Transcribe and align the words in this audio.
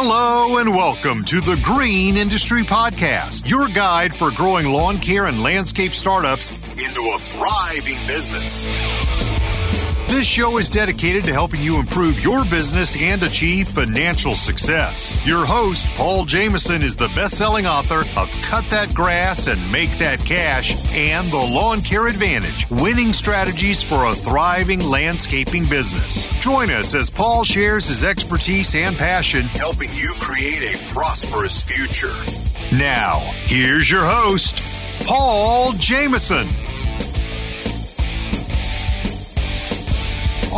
Hello 0.00 0.58
and 0.58 0.70
welcome 0.70 1.24
to 1.24 1.40
the 1.40 1.60
Green 1.64 2.16
Industry 2.16 2.62
Podcast, 2.62 3.50
your 3.50 3.66
guide 3.66 4.14
for 4.14 4.30
growing 4.30 4.66
lawn 4.66 4.96
care 4.98 5.26
and 5.26 5.42
landscape 5.42 5.90
startups 5.90 6.52
into 6.78 7.00
a 7.12 7.18
thriving 7.18 7.98
business. 8.06 8.64
This 10.08 10.26
show 10.26 10.56
is 10.56 10.70
dedicated 10.70 11.22
to 11.24 11.34
helping 11.34 11.60
you 11.60 11.78
improve 11.78 12.18
your 12.24 12.42
business 12.46 13.00
and 13.00 13.22
achieve 13.22 13.68
financial 13.68 14.34
success. 14.34 15.14
Your 15.26 15.44
host, 15.44 15.86
Paul 15.96 16.24
Jamison, 16.24 16.82
is 16.82 16.96
the 16.96 17.12
best 17.14 17.36
selling 17.36 17.66
author 17.66 18.00
of 18.18 18.34
Cut 18.42 18.64
That 18.70 18.92
Grass 18.94 19.48
and 19.48 19.60
Make 19.70 19.90
That 19.98 20.18
Cash 20.20 20.90
and 20.94 21.28
The 21.28 21.36
Lawn 21.36 21.82
Care 21.82 22.06
Advantage 22.06 22.66
Winning 22.70 23.12
Strategies 23.12 23.82
for 23.82 24.06
a 24.06 24.14
Thriving 24.14 24.80
Landscaping 24.80 25.66
Business. 25.66 26.26
Join 26.40 26.70
us 26.70 26.94
as 26.94 27.10
Paul 27.10 27.44
shares 27.44 27.86
his 27.86 28.02
expertise 28.02 28.74
and 28.74 28.96
passion 28.96 29.42
helping 29.42 29.92
you 29.92 30.14
create 30.18 30.74
a 30.74 30.92
prosperous 30.92 31.62
future. 31.62 32.14
Now, 32.74 33.18
here's 33.44 33.90
your 33.90 34.06
host, 34.06 34.62
Paul 35.06 35.72
Jamison. 35.74 36.48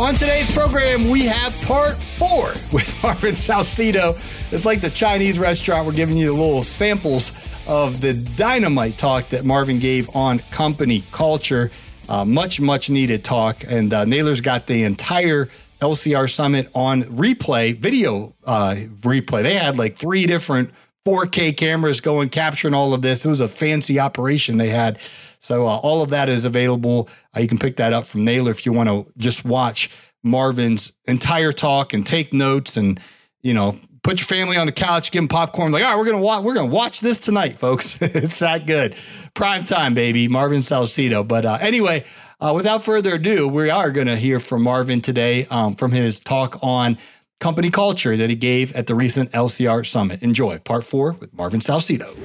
On 0.01 0.15
today's 0.15 0.51
program, 0.51 1.11
we 1.11 1.25
have 1.25 1.53
part 1.61 1.93
four 1.93 2.47
with 2.73 2.99
Marvin 3.03 3.35
Salcido. 3.35 4.17
It's 4.51 4.65
like 4.65 4.81
the 4.81 4.89
Chinese 4.89 5.37
restaurant. 5.37 5.85
We're 5.85 5.93
giving 5.93 6.17
you 6.17 6.25
the 6.25 6.33
little 6.33 6.63
samples 6.63 7.31
of 7.67 8.01
the 8.01 8.15
dynamite 8.15 8.97
talk 8.97 9.29
that 9.29 9.45
Marvin 9.45 9.77
gave 9.77 10.09
on 10.15 10.39
company 10.49 11.03
culture. 11.11 11.69
Uh, 12.09 12.25
much, 12.25 12.59
much 12.59 12.89
needed 12.89 13.23
talk. 13.23 13.63
And 13.67 13.93
uh, 13.93 14.05
Naylor's 14.05 14.41
got 14.41 14.65
the 14.65 14.85
entire 14.85 15.49
LCR 15.81 16.27
Summit 16.27 16.71
on 16.73 17.03
replay, 17.03 17.77
video 17.77 18.33
uh, 18.43 18.73
replay. 19.01 19.43
They 19.43 19.53
had 19.53 19.77
like 19.77 19.97
three 19.97 20.25
different 20.25 20.71
4K 21.05 21.55
cameras 21.57 21.99
going, 21.99 22.29
capturing 22.29 22.73
all 22.73 22.93
of 22.93 23.01
this. 23.01 23.25
It 23.25 23.29
was 23.29 23.41
a 23.41 23.47
fancy 23.47 23.99
operation 23.99 24.57
they 24.57 24.69
had. 24.69 24.99
So 25.39 25.67
uh, 25.67 25.77
all 25.77 26.01
of 26.03 26.11
that 26.11 26.29
is 26.29 26.45
available. 26.45 27.09
Uh, 27.35 27.39
you 27.39 27.47
can 27.47 27.57
pick 27.57 27.77
that 27.77 27.93
up 27.93 28.05
from 28.05 28.23
Naylor 28.23 28.51
if 28.51 28.65
you 28.65 28.71
want 28.71 28.89
to 28.89 29.11
just 29.17 29.43
watch 29.43 29.89
Marvin's 30.23 30.93
entire 31.05 31.51
talk 31.51 31.93
and 31.93 32.05
take 32.05 32.33
notes 32.33 32.77
and 32.77 32.99
you 33.41 33.53
know 33.53 33.75
put 34.03 34.19
your 34.19 34.25
family 34.25 34.57
on 34.57 34.65
the 34.65 34.71
couch, 34.71 35.11
give 35.11 35.21
them 35.21 35.27
popcorn. 35.27 35.71
Like, 35.71 35.83
all 35.83 35.91
right, 35.91 35.97
we're 35.97 36.05
gonna 36.05 36.19
watch. 36.19 36.43
We're 36.43 36.53
gonna 36.53 36.71
watch 36.71 36.99
this 37.01 37.19
tonight, 37.19 37.57
folks. 37.57 37.97
it's 38.01 38.39
that 38.39 38.65
good. 38.65 38.95
Prime 39.33 39.63
time, 39.63 39.93
baby. 39.93 40.27
Marvin 40.27 40.61
Salcido. 40.61 41.27
But 41.27 41.45
uh, 41.45 41.57
anyway, 41.59 42.05
uh, 42.39 42.53
without 42.55 42.83
further 42.83 43.15
ado, 43.15 43.47
we 43.47 43.69
are 43.69 43.91
gonna 43.91 44.17
hear 44.17 44.39
from 44.39 44.63
Marvin 44.63 45.01
today 45.01 45.45
um, 45.45 45.75
from 45.75 45.91
his 45.91 46.19
talk 46.19 46.59
on 46.61 46.97
company 47.41 47.69
culture 47.69 48.15
that 48.15 48.29
he 48.29 48.35
gave 48.37 48.73
at 48.75 48.87
the 48.87 48.95
recent 48.95 49.29
LCR 49.33 49.85
summit. 49.85 50.21
Enjoy 50.21 50.59
part 50.59 50.85
four 50.85 51.13
with 51.13 51.33
Marvin 51.33 51.59
Salcido 51.59 52.15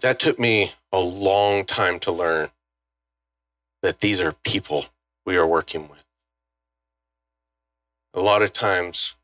that 0.00 0.18
took 0.18 0.38
me 0.38 0.72
a 0.92 1.00
long 1.00 1.64
time 1.64 1.98
to 2.00 2.12
learn 2.12 2.48
that 3.82 4.00
these 4.00 4.20
are 4.20 4.32
people 4.44 4.86
we 5.24 5.36
are 5.36 5.46
working 5.46 5.88
with. 5.88 6.04
A 8.14 8.20
lot 8.20 8.42
of 8.42 8.52
times 8.52 9.16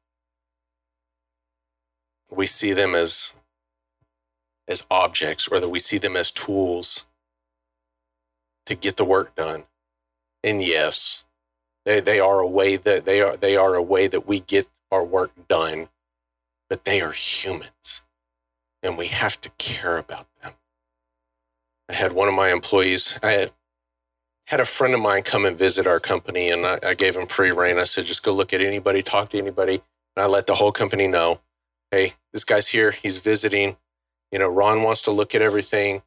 we 2.30 2.46
see 2.46 2.72
them 2.72 2.94
as 2.94 3.36
as 4.68 4.86
objects 4.90 5.48
or 5.48 5.60
that 5.60 5.68
we 5.68 5.78
see 5.78 5.98
them 5.98 6.16
as 6.16 6.30
tools 6.30 7.06
to 8.66 8.74
get 8.74 8.96
the 8.96 9.04
work 9.04 9.34
done. 9.34 9.64
And 10.44 10.62
yes, 10.62 11.24
they, 11.84 12.00
they 12.00 12.20
are 12.20 12.40
a 12.40 12.46
way 12.46 12.76
that 12.76 13.04
they 13.04 13.20
are 13.20 13.36
they 13.36 13.56
are 13.56 13.74
a 13.74 13.82
way 13.82 14.06
that 14.06 14.26
we 14.26 14.40
get 14.40 14.68
our 14.92 15.04
work 15.04 15.32
done, 15.48 15.88
but 16.70 16.84
they 16.84 17.00
are 17.00 17.12
humans 17.12 18.02
and 18.82 18.98
we 18.98 19.06
have 19.08 19.40
to 19.40 19.50
care 19.58 19.98
about 19.98 20.26
them. 20.42 20.52
I 21.88 21.94
had 21.94 22.12
one 22.12 22.28
of 22.28 22.34
my 22.34 22.50
employees, 22.50 23.18
I 23.22 23.32
had, 23.32 23.52
had 24.46 24.60
a 24.60 24.64
friend 24.64 24.94
of 24.94 25.00
mine 25.00 25.22
come 25.22 25.44
and 25.44 25.56
visit 25.56 25.86
our 25.86 26.00
company, 26.00 26.50
and 26.50 26.66
I, 26.66 26.78
I 26.84 26.94
gave 26.94 27.16
him 27.16 27.26
free 27.26 27.52
rein. 27.52 27.78
I 27.78 27.84
said, 27.84 28.06
just 28.06 28.24
go 28.24 28.32
look 28.32 28.52
at 28.52 28.60
anybody, 28.60 29.02
talk 29.02 29.30
to 29.30 29.38
anybody. 29.38 29.82
And 30.16 30.24
I 30.24 30.26
let 30.26 30.46
the 30.46 30.54
whole 30.54 30.72
company 30.72 31.06
know 31.06 31.40
hey, 31.92 32.12
this 32.32 32.44
guy's 32.44 32.68
here, 32.68 32.90
he's 32.90 33.18
visiting. 33.18 33.76
You 34.32 34.38
know, 34.38 34.48
Ron 34.48 34.82
wants 34.82 35.02
to 35.02 35.10
look 35.10 35.34
at 35.34 35.42
everything, 35.42 36.02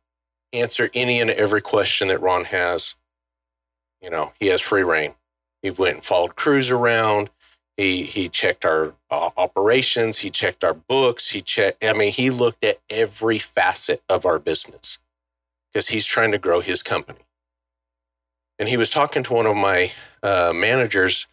answer 0.52 0.90
any 0.96 1.22
and 1.22 1.30
every 1.30 1.62
question 1.62 2.08
that 2.08 2.22
Ron 2.22 2.46
has. 2.46 2.96
You 4.02 4.09
know, 4.09 4.34
he 4.40 4.48
has 4.48 4.62
free 4.62 4.82
rein. 4.82 5.14
He 5.62 5.70
went 5.70 5.96
and 5.96 6.04
followed 6.04 6.36
crews 6.36 6.72
around. 6.72 7.30
He 7.78 8.03
he 8.03 8.30
checked 8.30 8.63
our 8.63 8.94
uh, 9.12 9.31
operations. 9.36 10.19
He 10.19 10.30
checked 10.30 10.63
our 10.63 10.74
books. 10.74 11.31
He 11.31 11.41
checked. 11.41 11.84
I 11.84 11.94
mean, 11.94 12.12
he 12.12 12.30
looked 12.30 12.63
at 12.63 12.78
every 12.90 13.38
facet 13.38 14.02
of 14.09 14.25
our 14.25 14.40
business 14.40 15.00
because 15.72 15.90
he's 15.90 16.06
trying 16.06 16.31
to 16.31 16.38
grow 16.38 16.62
his 16.62 16.81
company. 16.81 17.19
And 18.58 18.69
he 18.69 18.78
was 18.78 18.90
talking 18.90 19.24
to 19.24 19.34
one 19.34 19.46
of 19.46 19.58
my 19.58 19.91
uh, 20.24 20.53
managers, 20.56 21.28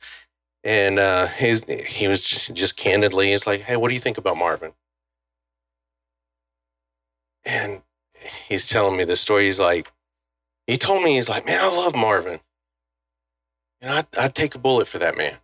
and 0.64 0.98
uh, 0.98 1.28
he 1.28 2.08
was 2.08 2.28
just, 2.28 2.54
just 2.54 2.76
candidly, 2.76 3.28
he's 3.28 3.46
like, 3.46 3.60
"Hey, 3.60 3.76
what 3.76 3.88
do 3.88 3.94
you 3.94 4.00
think 4.00 4.18
about 4.18 4.36
Marvin?" 4.36 4.72
And 7.44 7.82
he's 8.48 8.68
telling 8.68 8.96
me 8.96 9.04
this 9.04 9.20
story. 9.20 9.44
He's 9.44 9.60
like, 9.60 9.92
he 10.66 10.76
told 10.76 11.04
me, 11.04 11.14
he's 11.14 11.28
like, 11.28 11.46
"Man, 11.46 11.60
I 11.60 11.68
love 11.68 11.94
Marvin. 11.94 12.40
You 13.80 13.88
know, 13.88 13.94
I'd, 13.94 14.06
I'd 14.18 14.34
take 14.34 14.56
a 14.56 14.58
bullet 14.58 14.88
for 14.88 14.98
that 14.98 15.16
man." 15.16 15.38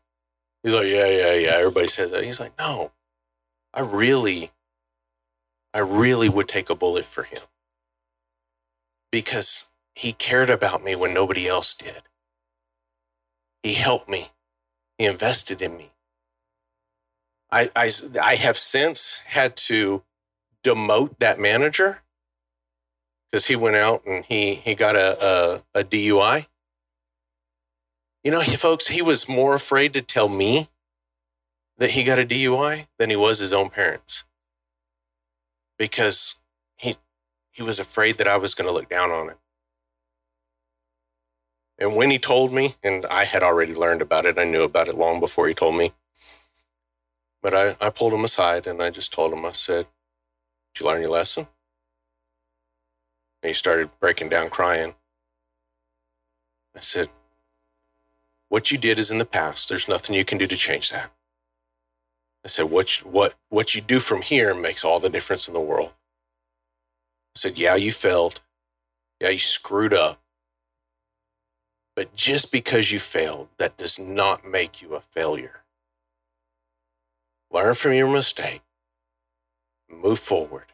He's 0.69 0.77
like, 0.77 0.89
"Yeah, 0.89 1.09
yeah, 1.09 1.34
yeah." 1.34 1.53
Everybody 1.53 1.89
says 1.89 2.11
that. 2.12 2.25
He's 2.25 2.41
like, 2.41 2.53
"No, 2.59 2.93
I 3.75 3.81
really, 3.83 4.53
I 5.75 5.81
really 5.81 6.29
would 6.29 6.49
take 6.49 6.71
a 6.71 6.77
bullet 6.77 7.06
for 7.06 7.25
him." 7.25 7.41
because 9.11 9.71
he 9.95 10.12
cared 10.12 10.51
about 10.51 10.84
me 10.84 10.95
when 10.95 11.15
nobody 11.15 11.49
else 11.49 11.77
did. 11.77 12.03
He 13.62 13.75
helped 13.75 14.09
me. 14.09 14.31
He 14.99 15.06
invested 15.06 15.62
in 15.62 15.77
me. 15.77 15.93
I, 17.50 17.71
I, 17.75 17.91
I 18.23 18.37
have 18.37 18.56
since 18.56 19.21
had 19.27 19.56
to 19.56 20.03
demote 20.65 21.19
that 21.19 21.41
manager 21.41 22.03
because 23.31 23.47
he 23.47 23.56
went 23.56 23.77
out 23.77 24.03
and 24.06 24.25
he, 24.27 24.56
he 24.56 24.75
got 24.75 24.97
a, 24.97 25.62
a, 25.75 25.81
a 25.81 25.85
DUI. 25.85 26.47
You 28.25 28.33
know, 28.33 28.43
folks, 28.43 28.89
he 28.89 29.03
was 29.03 29.29
more 29.29 29.55
afraid 29.55 29.93
to 29.95 30.03
tell 30.03 30.29
me 30.29 30.69
that 31.79 31.91
he 31.91 32.05
got 32.05 32.19
a 32.19 32.27
DUI 32.27 32.87
than 32.99 33.11
he 33.11 33.17
was 33.17 33.39
his 33.39 33.53
own 33.53 33.71
parents 33.71 34.25
because 35.79 36.41
he 36.77 36.97
he 37.53 37.62
was 37.62 37.79
afraid 37.79 38.19
that 38.19 38.29
I 38.29 38.37
was 38.37 38.55
going 38.55 38.69
to 38.69 38.75
look 38.75 38.89
down 38.89 39.11
on 39.11 39.31
him. 39.31 39.37
And 41.79 41.95
when 41.97 42.11
he 42.11 42.19
told 42.19 42.53
me, 42.53 42.75
and 42.83 43.06
I 43.06 43.25
had 43.25 43.43
already 43.43 43.75
learned 43.75 44.03
about 44.03 44.27
it, 44.27 44.39
I 44.39 44.45
knew 44.45 44.62
about 44.65 44.89
it 44.89 44.97
long 44.97 45.21
before 45.21 45.49
he 45.49 45.55
told 45.55 45.77
me. 45.77 45.93
But 47.43 47.55
I, 47.55 47.77
I 47.81 47.91
pulled 47.91 48.12
him 48.12 48.25
aside 48.25 48.67
and 48.67 48.83
I 48.83 48.91
just 48.91 49.12
told 49.12 49.33
him, 49.33 49.47
I 49.47 49.53
said, 49.53 49.87
Did 50.75 50.81
you 50.83 50.87
learn 50.87 51.03
your 51.03 51.11
lesson? 51.11 51.47
And 53.43 53.49
he 53.49 53.55
started 53.55 53.91
breaking 54.00 54.29
down 54.29 54.50
crying. 54.50 54.95
I 56.77 56.81
said, 56.81 57.09
What 58.48 58.70
you 58.70 58.78
did 58.78 58.98
is 58.98 59.10
in 59.10 59.19
the 59.19 59.25
past. 59.25 59.69
There's 59.69 59.88
nothing 59.88 60.14
you 60.14 60.25
can 60.25 60.38
do 60.38 60.47
to 60.47 60.56
change 60.56 60.91
that. 60.91 61.10
I 62.44 62.48
said, 62.48 62.70
What, 62.70 62.91
what, 63.04 63.34
what 63.50 63.75
you 63.75 63.81
do 63.82 64.00
from 64.00 64.22
here 64.22 64.54
makes 64.54 64.84
all 64.84 65.00
the 65.00 65.10
difference 65.10 65.48
in 65.48 65.54
the 65.54 65.60
world 65.60 65.92
I 67.37 67.38
said, 67.38 67.58
Yeah, 67.58 67.76
you 67.76 67.92
failed. 67.92 68.41
Yeah, 69.20 69.31
you 69.31 69.38
screwed 69.38 69.94
up. 69.94 70.20
But 71.97 72.14
just 72.14 72.53
because 72.53 72.92
you 72.92 72.98
failed, 72.98 73.48
that 73.58 73.76
does 73.76 73.98
not 73.98 74.47
make 74.47 74.82
you 74.82 74.94
a 74.94 75.00
failure. 75.00 75.62
Learn 77.50 77.75
from 77.75 77.94
your 77.94 78.11
mistake, 78.11 78.62
move 79.90 80.19
forward. 80.19 80.67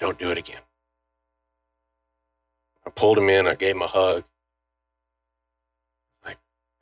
Don't 0.00 0.18
do 0.18 0.30
it 0.30 0.38
again. 0.38 0.62
I 2.86 2.90
pulled 2.90 3.18
him 3.18 3.28
in, 3.28 3.46
I 3.46 3.54
gave 3.54 3.76
him 3.76 3.82
a 3.82 3.86
hug. 3.88 4.24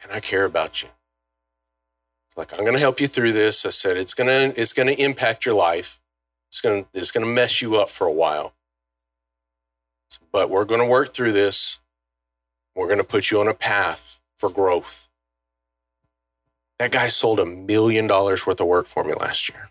And 0.04 0.12
I 0.12 0.20
care 0.20 0.44
about 0.44 0.84
you. 0.84 0.90
Like, 2.36 2.52
I'm 2.52 2.64
gonna 2.64 2.78
help 2.78 3.00
you 3.00 3.08
through 3.08 3.32
this. 3.32 3.66
I 3.66 3.70
said, 3.70 3.96
it's 3.96 4.14
gonna, 4.14 4.54
it's 4.56 4.74
gonna 4.74 4.92
impact 4.92 5.46
your 5.46 5.56
life. 5.56 6.00
It's 6.54 6.60
going 6.60 6.84
to 6.84 6.88
it's 6.94 7.10
going 7.10 7.26
to 7.26 7.32
mess 7.32 7.60
you 7.60 7.74
up 7.78 7.88
for 7.88 8.06
a 8.06 8.12
while. 8.12 8.54
But 10.30 10.50
we're 10.50 10.64
going 10.64 10.80
to 10.80 10.86
work 10.86 11.12
through 11.12 11.32
this. 11.32 11.80
We're 12.76 12.86
going 12.86 12.98
to 13.00 13.04
put 13.04 13.32
you 13.32 13.40
on 13.40 13.48
a 13.48 13.54
path 13.54 14.20
for 14.38 14.48
growth. 14.48 15.08
That 16.78 16.92
guy 16.92 17.08
sold 17.08 17.40
a 17.40 17.44
million 17.44 18.06
dollars 18.06 18.46
worth 18.46 18.60
of 18.60 18.68
work 18.68 18.86
for 18.86 19.02
me 19.02 19.14
last 19.14 19.48
year. 19.48 19.70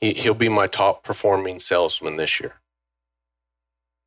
He, 0.00 0.14
he'll 0.14 0.34
be 0.34 0.48
my 0.48 0.66
top 0.66 1.04
performing 1.04 1.60
salesman 1.60 2.16
this 2.16 2.40
year. 2.40 2.56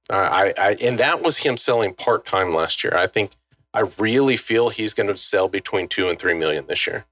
I, 0.10 0.54
I, 0.57 0.75
and 0.81 0.98
that 1.00 1.24
was 1.24 1.40
him 1.40 1.57
selling 1.57 1.94
part 1.94 2.25
time 2.25 2.54
last 2.54 2.84
year. 2.84 2.94
I 2.96 3.07
think 3.07 3.31
I 3.74 3.81
really 3.98 4.38
feel 4.38 4.69
he's 4.69 4.94
going 4.94 5.10
to 5.10 5.18
sell 5.18 5.48
between 5.48 5.88
two 5.88 6.07
and 6.07 6.19
three 6.19 6.34
million 6.34 6.68
this 6.68 6.86
year. 6.86 7.06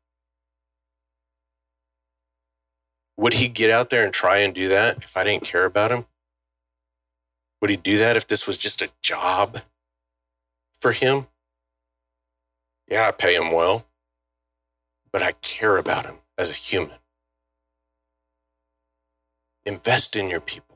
Would 3.18 3.34
he 3.34 3.48
get 3.48 3.69
out 3.69 3.90
there 3.90 4.04
and 4.04 4.13
try 4.13 4.38
and 4.38 4.54
do 4.54 4.68
that 4.69 4.98
if 5.04 5.18
I 5.18 5.24
didn't 5.24 5.44
care 5.44 5.66
about 5.66 5.92
him? 5.92 6.06
Would 7.62 7.69
he 7.69 7.78
do 7.78 7.98
that 7.98 8.18
if 8.18 8.28
this 8.28 8.45
was 8.45 8.57
just 8.57 8.81
a 8.81 8.92
job 9.01 9.62
for 10.80 10.92
him? 10.92 11.28
Yeah, 12.88 13.07
I 13.07 13.12
pay 13.12 13.36
him 13.36 13.51
well, 13.51 13.86
but 15.12 15.24
I 15.24 15.34
care 15.34 15.78
about 15.78 16.06
him 16.06 16.16
as 16.38 16.50
a 16.50 16.54
human. 16.54 16.98
Invest 19.66 20.16
in 20.16 20.30
your 20.30 20.42
people. 20.42 20.72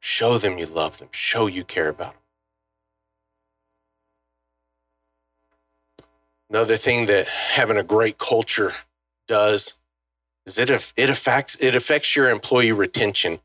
Show 0.00 0.38
them 0.38 0.58
you 0.58 0.66
love 0.66 0.98
them. 0.98 1.08
Show 1.12 1.46
you 1.46 1.64
care 1.64 1.88
about 1.88 2.12
them. 2.12 2.22
Another 6.50 6.76
thing 6.76 7.06
that 7.06 7.28
having 7.28 7.76
a 7.76 7.84
great 7.84 8.18
culture 8.18 8.72
does 9.28 9.80
is 10.46 10.58
it 10.58 10.70
it 10.96 11.10
affects 11.10 11.56
it 11.60 11.76
affects 11.76 12.16
your 12.16 12.30
employee 12.30 12.72
retention. 12.72 13.40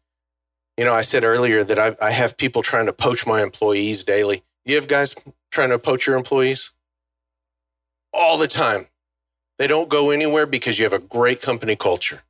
You 0.77 0.85
know, 0.85 0.93
I 0.93 1.01
said 1.01 1.23
earlier 1.23 1.63
that 1.63 1.79
I, 1.79 1.95
I 2.01 2.11
have 2.11 2.37
people 2.37 2.61
trying 2.61 2.87
to 2.87 2.93
poach 2.93 3.27
my 3.27 3.43
employees 3.43 4.03
daily. 4.03 4.43
You 4.65 4.75
have 4.75 4.87
guys 4.87 5.15
trying 5.51 5.69
to 5.69 5.79
poach 5.79 6.07
your 6.07 6.17
employees 6.17 6.73
all 8.11 8.37
the 8.37 8.47
time. 8.47 8.87
They 9.57 9.67
don't 9.67 9.89
go 9.89 10.11
anywhere 10.11 10.45
because 10.45 10.79
you 10.79 10.85
have 10.85 10.93
a 10.93 10.99
great 10.99 11.41
company 11.41 11.75
culture. 11.75 12.23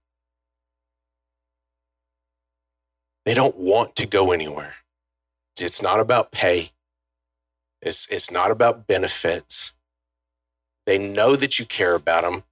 They 3.25 3.33
don't 3.33 3.57
want 3.57 3.95
to 3.97 4.07
go 4.07 4.31
anywhere. 4.31 4.75
It's 5.59 5.81
not 5.81 5.99
about 5.99 6.31
pay. 6.31 6.69
It's, 7.81 8.09
it's 8.11 8.31
not 8.31 8.51
about 8.51 8.87
benefits. 8.87 9.73
They 10.85 10.97
know 10.97 11.35
that 11.35 11.57
you 11.57 11.65
care 11.65 11.95
about 11.95 12.23
them. 12.23 12.43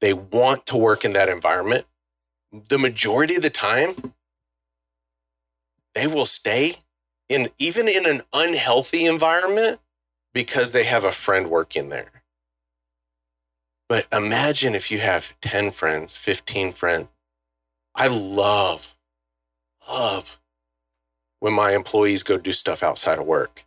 They 0.00 0.12
want 0.12 0.66
to 0.66 0.76
work 0.76 1.04
in 1.04 1.12
that 1.14 1.28
environment. 1.28 1.86
The 2.52 2.78
majority 2.78 3.36
of 3.36 3.42
the 3.42 3.50
time, 3.50 4.14
they 5.94 6.06
will 6.06 6.26
stay 6.26 6.74
in 7.28 7.48
even 7.58 7.88
in 7.88 8.06
an 8.06 8.22
unhealthy 8.32 9.06
environment 9.06 9.80
because 10.32 10.72
they 10.72 10.84
have 10.84 11.04
a 11.04 11.12
friend 11.12 11.48
working 11.48 11.88
there. 11.88 12.22
But 13.88 14.06
imagine 14.12 14.74
if 14.74 14.90
you 14.90 14.98
have 14.98 15.34
10 15.40 15.72
friends, 15.72 16.16
15 16.16 16.72
friends. 16.72 17.08
I 17.94 18.06
love, 18.06 18.96
love 19.90 20.38
when 21.40 21.52
my 21.52 21.72
employees 21.74 22.22
go 22.22 22.38
do 22.38 22.52
stuff 22.52 22.82
outside 22.82 23.18
of 23.18 23.26
work 23.26 23.64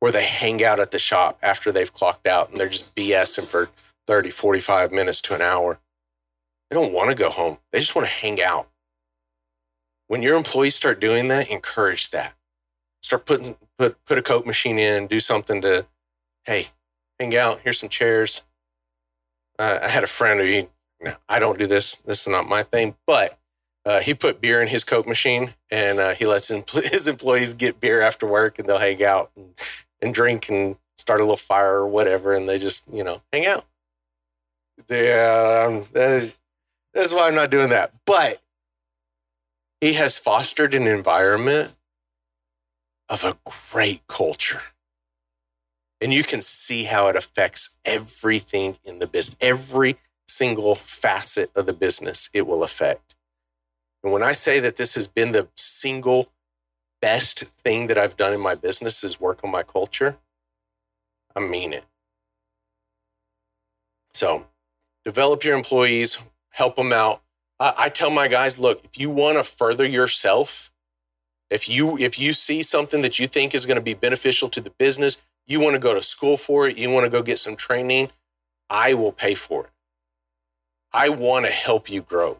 where 0.00 0.12
they 0.12 0.24
hang 0.24 0.62
out 0.62 0.80
at 0.80 0.90
the 0.90 0.98
shop 0.98 1.38
after 1.42 1.72
they've 1.72 1.92
clocked 1.92 2.26
out 2.26 2.50
and 2.50 2.60
they're 2.60 2.68
just 2.68 2.94
BSing 2.94 3.46
for 3.46 3.68
30, 4.06 4.30
45 4.30 4.92
minutes 4.92 5.20
to 5.22 5.34
an 5.34 5.42
hour. 5.42 5.80
They 6.70 6.74
don't 6.74 6.92
want 6.92 7.10
to 7.10 7.16
go 7.16 7.30
home. 7.30 7.58
They 7.72 7.78
just 7.78 7.96
want 7.96 8.06
to 8.08 8.14
hang 8.14 8.40
out. 8.40 8.68
When 10.06 10.22
your 10.22 10.36
employees 10.36 10.74
start 10.74 11.00
doing 11.00 11.28
that, 11.28 11.50
encourage 11.50 12.10
that. 12.10 12.34
Start 13.02 13.26
putting 13.26 13.56
put 13.78 14.02
put 14.04 14.18
a 14.18 14.22
coat 14.22 14.46
machine 14.46 14.78
in, 14.78 15.06
do 15.06 15.20
something 15.20 15.60
to, 15.62 15.86
hey, 16.44 16.66
hang 17.18 17.36
out. 17.36 17.60
Here's 17.62 17.78
some 17.78 17.88
chairs. 17.88 18.46
Uh, 19.58 19.78
I 19.82 19.88
had 19.88 20.04
a 20.04 20.08
friend 20.08 20.40
who 20.40 20.46
he, 20.46 20.68
I 21.28 21.38
don't 21.38 21.58
do 21.58 21.66
this. 21.66 21.96
This 21.98 22.22
is 22.26 22.28
not 22.28 22.48
my 22.48 22.62
thing, 22.62 22.96
but 23.06 23.37
uh, 23.88 24.00
he 24.00 24.12
put 24.12 24.40
beer 24.42 24.60
in 24.60 24.68
his 24.68 24.84
Coke 24.84 25.08
machine 25.08 25.54
and 25.70 25.98
uh, 25.98 26.14
he 26.14 26.26
lets 26.26 26.48
his 26.72 27.08
employees 27.08 27.54
get 27.54 27.80
beer 27.80 28.02
after 28.02 28.26
work 28.26 28.58
and 28.58 28.68
they'll 28.68 28.78
hang 28.78 29.02
out 29.02 29.30
and 29.34 29.54
and 30.00 30.14
drink 30.14 30.48
and 30.48 30.76
start 30.96 31.20
a 31.20 31.22
little 31.22 31.36
fire 31.36 31.76
or 31.78 31.86
whatever, 31.86 32.34
and 32.34 32.48
they 32.48 32.58
just 32.58 32.86
you 32.92 33.02
know 33.02 33.22
hang 33.32 33.46
out. 33.46 33.64
Yeah, 34.90 35.66
um, 35.66 35.84
that 35.94 36.10
is 36.10 36.38
that's 36.92 37.14
why 37.14 37.28
I'm 37.28 37.34
not 37.34 37.50
doing 37.50 37.70
that. 37.70 37.92
But 38.04 38.42
he 39.80 39.94
has 39.94 40.18
fostered 40.18 40.74
an 40.74 40.86
environment 40.86 41.74
of 43.08 43.24
a 43.24 43.38
great 43.72 44.06
culture. 44.06 44.62
And 46.00 46.12
you 46.12 46.22
can 46.22 46.42
see 46.42 46.84
how 46.84 47.08
it 47.08 47.16
affects 47.16 47.78
everything 47.84 48.76
in 48.84 48.98
the 48.98 49.06
business, 49.06 49.36
every 49.40 49.96
single 50.28 50.74
facet 50.74 51.50
of 51.56 51.66
the 51.66 51.72
business 51.72 52.30
it 52.32 52.46
will 52.46 52.62
affect. 52.62 53.07
And 54.02 54.12
when 54.12 54.22
I 54.22 54.32
say 54.32 54.60
that 54.60 54.76
this 54.76 54.94
has 54.94 55.06
been 55.06 55.32
the 55.32 55.48
single 55.56 56.28
best 57.00 57.44
thing 57.44 57.86
that 57.88 57.98
I've 57.98 58.16
done 58.16 58.32
in 58.32 58.40
my 58.40 58.54
business 58.54 59.02
is 59.04 59.20
work 59.20 59.40
on 59.42 59.50
my 59.50 59.62
culture, 59.62 60.16
I 61.34 61.40
mean 61.40 61.72
it. 61.72 61.84
So 64.12 64.46
develop 65.04 65.44
your 65.44 65.56
employees, 65.56 66.28
help 66.50 66.76
them 66.76 66.92
out. 66.92 67.22
I, 67.60 67.74
I 67.76 67.88
tell 67.88 68.10
my 68.10 68.28
guys, 68.28 68.58
look, 68.58 68.84
if 68.84 68.98
you 68.98 69.10
want 69.10 69.38
to 69.38 69.44
further 69.44 69.86
yourself, 69.86 70.72
if 71.50 71.68
you 71.68 71.96
if 71.96 72.18
you 72.18 72.32
see 72.32 72.62
something 72.62 73.02
that 73.02 73.18
you 73.18 73.26
think 73.26 73.54
is 73.54 73.66
going 73.66 73.78
to 73.78 73.84
be 73.84 73.94
beneficial 73.94 74.48
to 74.50 74.60
the 74.60 74.70
business, 74.70 75.22
you 75.46 75.60
want 75.60 75.74
to 75.74 75.80
go 75.80 75.94
to 75.94 76.02
school 76.02 76.36
for 76.36 76.68
it, 76.68 76.76
you 76.76 76.90
want 76.90 77.04
to 77.04 77.10
go 77.10 77.22
get 77.22 77.38
some 77.38 77.56
training, 77.56 78.10
I 78.68 78.94
will 78.94 79.12
pay 79.12 79.34
for 79.34 79.64
it. 79.64 79.70
I 80.92 81.08
want 81.08 81.46
to 81.46 81.52
help 81.52 81.90
you 81.90 82.02
grow. 82.02 82.38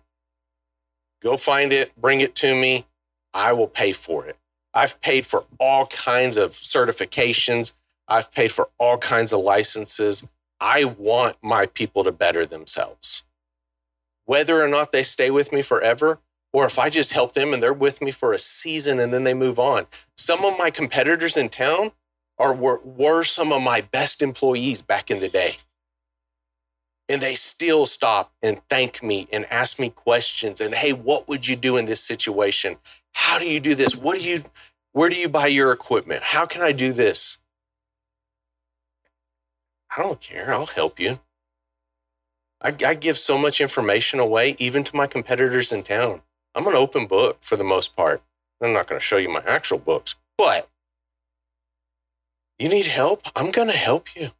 Go 1.22 1.36
find 1.36 1.72
it, 1.72 1.92
bring 1.96 2.20
it 2.20 2.34
to 2.36 2.54
me. 2.54 2.86
I 3.34 3.52
will 3.52 3.68
pay 3.68 3.92
for 3.92 4.26
it. 4.26 4.36
I've 4.72 5.00
paid 5.00 5.26
for 5.26 5.44
all 5.58 5.86
kinds 5.86 6.36
of 6.36 6.50
certifications. 6.50 7.74
I've 8.06 8.32
paid 8.32 8.52
for 8.52 8.68
all 8.78 8.98
kinds 8.98 9.32
of 9.32 9.40
licenses. 9.40 10.30
I 10.60 10.84
want 10.84 11.36
my 11.42 11.66
people 11.66 12.04
to 12.04 12.12
better 12.12 12.46
themselves. 12.46 13.24
Whether 14.24 14.62
or 14.62 14.68
not 14.68 14.92
they 14.92 15.02
stay 15.02 15.30
with 15.30 15.52
me 15.52 15.62
forever, 15.62 16.20
or 16.52 16.64
if 16.64 16.78
I 16.78 16.90
just 16.90 17.12
help 17.12 17.34
them 17.34 17.52
and 17.52 17.62
they're 17.62 17.72
with 17.72 18.00
me 18.00 18.10
for 18.10 18.32
a 18.32 18.38
season 18.38 19.00
and 19.00 19.12
then 19.12 19.24
they 19.24 19.34
move 19.34 19.58
on. 19.58 19.86
Some 20.16 20.44
of 20.44 20.58
my 20.58 20.70
competitors 20.70 21.36
in 21.36 21.48
town 21.48 21.90
are 22.38 22.54
were, 22.54 22.80
were 22.84 23.24
some 23.24 23.52
of 23.52 23.62
my 23.62 23.80
best 23.80 24.22
employees 24.22 24.80
back 24.82 25.10
in 25.10 25.20
the 25.20 25.28
day. 25.28 25.56
And 27.08 27.22
they 27.22 27.34
still 27.34 27.86
stop 27.86 28.32
and 28.42 28.60
thank 28.68 29.02
me 29.02 29.28
and 29.32 29.46
ask 29.50 29.80
me 29.80 29.90
questions 29.90 30.60
and 30.60 30.74
hey, 30.74 30.92
what 30.92 31.26
would 31.28 31.48
you 31.48 31.56
do 31.56 31.76
in 31.76 31.86
this 31.86 32.00
situation? 32.00 32.76
How 33.14 33.38
do 33.38 33.50
you 33.50 33.60
do 33.60 33.74
this? 33.74 33.96
What 33.96 34.18
do 34.18 34.28
you 34.28 34.42
where 34.92 35.08
do 35.08 35.18
you 35.18 35.28
buy 35.28 35.46
your 35.46 35.72
equipment? 35.72 36.22
How 36.22 36.46
can 36.46 36.62
I 36.62 36.72
do 36.72 36.92
this? 36.92 37.40
I 39.96 40.02
don't 40.02 40.20
care. 40.20 40.52
I'll 40.52 40.66
help 40.66 41.00
you. 41.00 41.20
I, 42.60 42.74
I 42.84 42.94
give 42.94 43.16
so 43.16 43.38
much 43.38 43.60
information 43.60 44.18
away, 44.18 44.56
even 44.58 44.84
to 44.84 44.96
my 44.96 45.06
competitors 45.06 45.72
in 45.72 45.82
town. 45.82 46.22
I'm 46.54 46.66
an 46.66 46.74
open 46.74 47.06
book 47.06 47.38
for 47.40 47.56
the 47.56 47.64
most 47.64 47.94
part. 47.94 48.22
I'm 48.60 48.72
not 48.72 48.88
going 48.88 48.98
to 48.98 49.04
show 49.04 49.16
you 49.18 49.28
my 49.28 49.42
actual 49.46 49.78
books, 49.78 50.16
but 50.36 50.68
you 52.58 52.68
need 52.68 52.86
help? 52.86 53.22
I'm 53.36 53.52
going 53.52 53.68
to 53.68 53.76
help 53.76 54.16
you. 54.16 54.30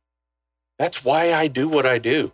That's 0.78 1.04
why 1.04 1.32
I 1.32 1.46
do 1.46 1.68
what 1.68 1.86
I 1.86 1.98
do. 1.98 2.32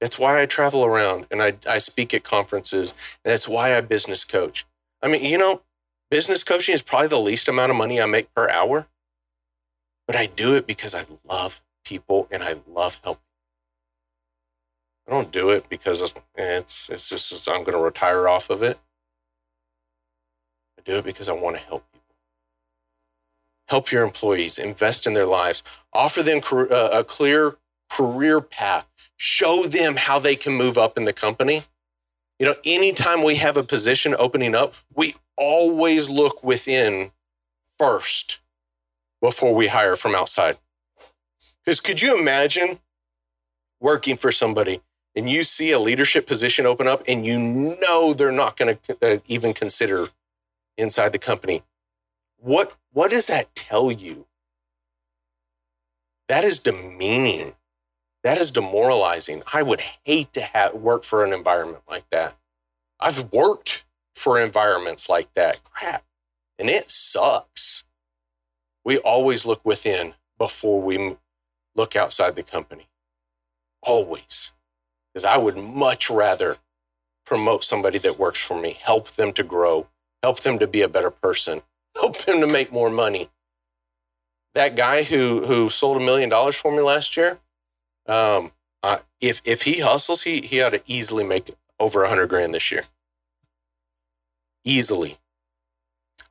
That's 0.00 0.18
why 0.18 0.42
I 0.42 0.46
travel 0.46 0.84
around 0.84 1.26
and 1.30 1.42
I, 1.42 1.54
I 1.68 1.78
speak 1.78 2.12
at 2.12 2.22
conferences. 2.22 2.92
And 3.24 3.32
that's 3.32 3.48
why 3.48 3.76
I 3.76 3.80
business 3.80 4.24
coach. 4.24 4.66
I 5.02 5.08
mean, 5.08 5.24
you 5.24 5.38
know, 5.38 5.62
business 6.10 6.44
coaching 6.44 6.74
is 6.74 6.82
probably 6.82 7.08
the 7.08 7.18
least 7.18 7.48
amount 7.48 7.70
of 7.70 7.76
money 7.76 8.00
I 8.00 8.06
make 8.06 8.32
per 8.34 8.48
hour, 8.48 8.86
but 10.06 10.16
I 10.16 10.26
do 10.26 10.54
it 10.54 10.66
because 10.66 10.94
I 10.94 11.04
love 11.26 11.60
people 11.84 12.28
and 12.30 12.42
I 12.42 12.56
love 12.68 13.00
helping. 13.02 13.22
I 15.06 15.12
don't 15.12 15.30
do 15.30 15.50
it 15.50 15.68
because 15.68 16.14
it's 16.36 16.90
it's 16.90 17.08
just 17.08 17.48
I'm 17.48 17.62
going 17.62 17.76
to 17.76 17.82
retire 17.82 18.28
off 18.28 18.50
of 18.50 18.62
it. 18.62 18.78
I 20.78 20.82
do 20.82 20.98
it 20.98 21.04
because 21.04 21.28
I 21.28 21.32
want 21.32 21.56
to 21.56 21.62
help 21.62 21.84
people. 21.92 22.14
Help 23.68 23.92
your 23.92 24.02
employees, 24.02 24.58
invest 24.58 25.06
in 25.06 25.14
their 25.14 25.26
lives, 25.26 25.62
offer 25.92 26.22
them 26.22 26.40
uh, 26.52 26.90
a 26.92 27.04
clear 27.04 27.56
career 27.90 28.40
path, 28.40 28.88
show 29.16 29.62
them 29.64 29.96
how 29.96 30.18
they 30.18 30.36
can 30.36 30.52
move 30.52 30.76
up 30.76 30.96
in 30.96 31.04
the 31.04 31.12
company. 31.12 31.62
You 32.38 32.46
know, 32.46 32.54
anytime 32.64 33.24
we 33.24 33.36
have 33.36 33.56
a 33.56 33.62
position 33.62 34.14
opening 34.18 34.54
up, 34.54 34.74
we 34.94 35.14
always 35.36 36.08
look 36.08 36.44
within 36.44 37.10
first 37.78 38.40
before 39.20 39.54
we 39.54 39.68
hire 39.68 39.96
from 39.96 40.14
outside. 40.14 40.58
Because 41.64 41.80
could 41.80 42.02
you 42.02 42.18
imagine 42.18 42.80
working 43.80 44.16
for 44.16 44.30
somebody 44.30 44.80
and 45.14 45.28
you 45.28 45.42
see 45.42 45.72
a 45.72 45.78
leadership 45.78 46.26
position 46.26 46.66
open 46.66 46.86
up 46.86 47.02
and 47.08 47.24
you 47.24 47.38
know 47.80 48.12
they're 48.12 48.30
not 48.30 48.56
going 48.56 48.78
to 48.84 48.98
uh, 49.02 49.18
even 49.26 49.54
consider 49.54 50.06
inside 50.76 51.12
the 51.12 51.18
company? 51.18 51.62
What 52.36 52.76
what 52.92 53.10
does 53.10 53.26
that 53.26 53.54
tell 53.54 53.90
you? 53.90 54.26
That 56.28 56.44
is 56.44 56.60
demeaning. 56.60 57.54
That 58.26 58.38
is 58.38 58.50
demoralizing. 58.50 59.44
I 59.54 59.62
would 59.62 59.80
hate 60.04 60.32
to 60.32 60.40
have 60.40 60.74
work 60.74 61.04
for 61.04 61.24
an 61.24 61.32
environment 61.32 61.84
like 61.88 62.10
that. 62.10 62.36
I've 62.98 63.32
worked 63.32 63.84
for 64.16 64.40
environments 64.40 65.08
like 65.08 65.32
that. 65.34 65.62
Crap. 65.62 66.02
And 66.58 66.68
it 66.68 66.90
sucks. 66.90 67.84
We 68.84 68.98
always 68.98 69.46
look 69.46 69.64
within 69.64 70.14
before 70.38 70.82
we 70.82 71.18
look 71.76 71.94
outside 71.94 72.34
the 72.34 72.42
company. 72.42 72.88
Always. 73.80 74.52
Because 75.14 75.24
I 75.24 75.36
would 75.36 75.56
much 75.56 76.10
rather 76.10 76.56
promote 77.24 77.62
somebody 77.62 77.98
that 77.98 78.18
works 78.18 78.44
for 78.44 78.60
me, 78.60 78.76
help 78.82 79.10
them 79.10 79.32
to 79.34 79.44
grow, 79.44 79.86
help 80.24 80.40
them 80.40 80.58
to 80.58 80.66
be 80.66 80.82
a 80.82 80.88
better 80.88 81.12
person, 81.12 81.62
help 81.94 82.16
them 82.16 82.40
to 82.40 82.48
make 82.48 82.72
more 82.72 82.90
money. 82.90 83.30
That 84.54 84.74
guy 84.74 85.04
who 85.04 85.46
who 85.46 85.68
sold 85.68 86.02
a 86.02 86.04
million 86.04 86.28
dollars 86.28 86.56
for 86.56 86.72
me 86.72 86.80
last 86.80 87.16
year, 87.16 87.38
um, 88.08 88.52
if 89.20 89.40
if 89.44 89.62
he 89.62 89.80
hustles, 89.80 90.22
he 90.22 90.40
he 90.40 90.60
ought 90.60 90.70
to 90.70 90.82
easily 90.86 91.24
make 91.24 91.50
over 91.78 92.04
a 92.04 92.08
hundred 92.08 92.28
grand 92.28 92.54
this 92.54 92.70
year. 92.70 92.82
Easily. 94.64 95.18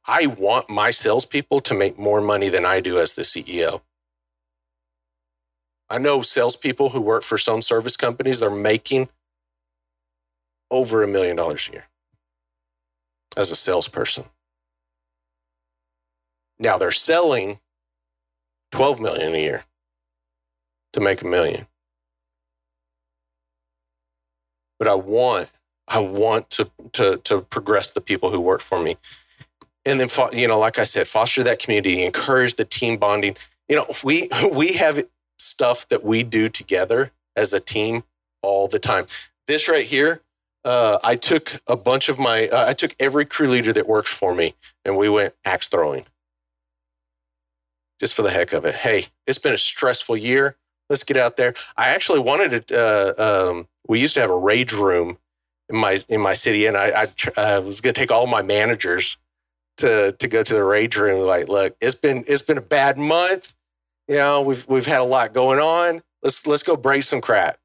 I 0.07 0.27
want 0.27 0.69
my 0.69 0.91
salespeople 0.91 1.61
to 1.61 1.73
make 1.73 1.97
more 1.97 2.21
money 2.21 2.47
than 2.47 2.63
I 2.63 2.79
do 2.79 2.99
as 2.99 3.15
the 3.15 3.23
CEO. 3.23 3.81
I 5.89 5.97
know 5.97 6.21
salespeople 6.21 6.89
who 6.89 7.01
work 7.01 7.23
for 7.23 7.37
some 7.39 7.61
service 7.61 7.97
companies, 7.97 8.39
they're 8.39 8.51
making 8.51 9.09
over 10.69 11.01
a 11.01 11.07
million 11.07 11.37
dollars 11.37 11.69
a 11.69 11.73
year 11.73 11.85
as 13.35 13.51
a 13.51 13.55
salesperson. 13.55 14.25
Now 16.59 16.77
they're 16.77 16.91
selling 16.91 17.59
12 18.71 18.99
million 18.99 19.33
a 19.33 19.39
year 19.39 19.65
to 20.95 21.01
make 21.01 21.21
a 21.21 21.27
million. 21.27 21.67
But 24.79 24.87
I 24.87 24.95
want 24.95 25.51
I 25.87 25.99
want 25.99 26.49
to 26.51 26.71
to 26.93 27.17
to 27.17 27.41
progress 27.41 27.91
the 27.91 28.01
people 28.01 28.31
who 28.31 28.41
work 28.41 28.61
for 28.61 28.81
me. 28.81 28.97
And 29.85 29.99
then 29.99 30.09
you 30.33 30.47
know, 30.47 30.57
like 30.57 30.79
I 30.79 30.83
said, 30.83 31.07
foster 31.07 31.43
that 31.43 31.59
community, 31.59 32.03
encourage 32.03 32.55
the 32.55 32.65
team 32.65 32.97
bonding. 32.97 33.35
You 33.69 33.75
know, 33.75 33.85
we 34.03 34.29
we 34.51 34.73
have 34.73 35.03
stuff 35.37 35.87
that 35.89 36.03
we 36.03 36.23
do 36.23 36.49
together 36.49 37.11
as 37.35 37.53
a 37.53 37.59
team 37.59 38.03
all 38.41 38.67
the 38.67 38.79
time. 38.79 39.05
This 39.47 39.67
right 39.67 39.85
here, 39.85 40.21
uh, 40.63 40.97
I 41.03 41.15
took 41.15 41.61
a 41.67 41.75
bunch 41.75 42.07
of 42.07 42.17
my, 42.17 42.47
uh, 42.47 42.69
I 42.69 42.73
took 42.73 42.95
every 42.99 43.25
crew 43.25 43.47
leader 43.47 43.73
that 43.73 43.87
works 43.87 44.11
for 44.11 44.33
me 44.33 44.55
and 44.85 44.95
we 44.95 45.09
went 45.09 45.35
axe 45.43 45.67
throwing 45.67 46.05
just 47.99 48.13
for 48.13 48.21
the 48.21 48.31
heck 48.31 48.53
of 48.53 48.65
it. 48.65 48.75
Hey, 48.75 49.05
it's 49.27 49.37
been 49.37 49.53
a 49.53 49.57
stressful 49.57 50.17
year. 50.17 50.55
Let's 50.89 51.03
get 51.03 51.17
out 51.17 51.37
there. 51.37 51.53
I 51.75 51.89
actually 51.89 52.19
wanted 52.19 52.67
to, 52.67 52.79
uh, 52.79 53.49
um, 53.49 53.67
we 53.87 53.99
used 53.99 54.13
to 54.15 54.21
have 54.21 54.29
a 54.29 54.37
rage 54.37 54.73
room 54.73 55.17
in 55.69 55.77
my, 55.77 55.99
in 56.09 56.21
my 56.21 56.33
city 56.33 56.65
and 56.67 56.77
I, 56.77 57.07
I, 57.37 57.59
was 57.59 57.81
going 57.81 57.93
to 57.93 57.99
take 57.99 58.11
all 58.11 58.27
my 58.27 58.43
managers 58.43 59.17
to, 59.77 60.11
to 60.11 60.27
go 60.27 60.43
to 60.43 60.53
the 60.53 60.63
rage 60.63 60.95
room. 60.95 61.25
Like, 61.25 61.49
look, 61.49 61.75
it's 61.81 61.95
been, 61.95 62.23
it's 62.27 62.43
been 62.43 62.57
a 62.57 62.61
bad 62.61 62.97
month 62.97 63.55
you 64.07 64.15
know, 64.15 64.41
we've 64.41 64.67
we've 64.67 64.85
had 64.85 65.01
a 65.01 65.05
lot 65.05 65.33
going 65.33 65.59
on. 65.59 66.01
Let's 66.21 66.45
let's 66.45 66.63
go 66.63 66.75
break 66.75 67.03
some 67.03 67.21
crap. 67.21 67.57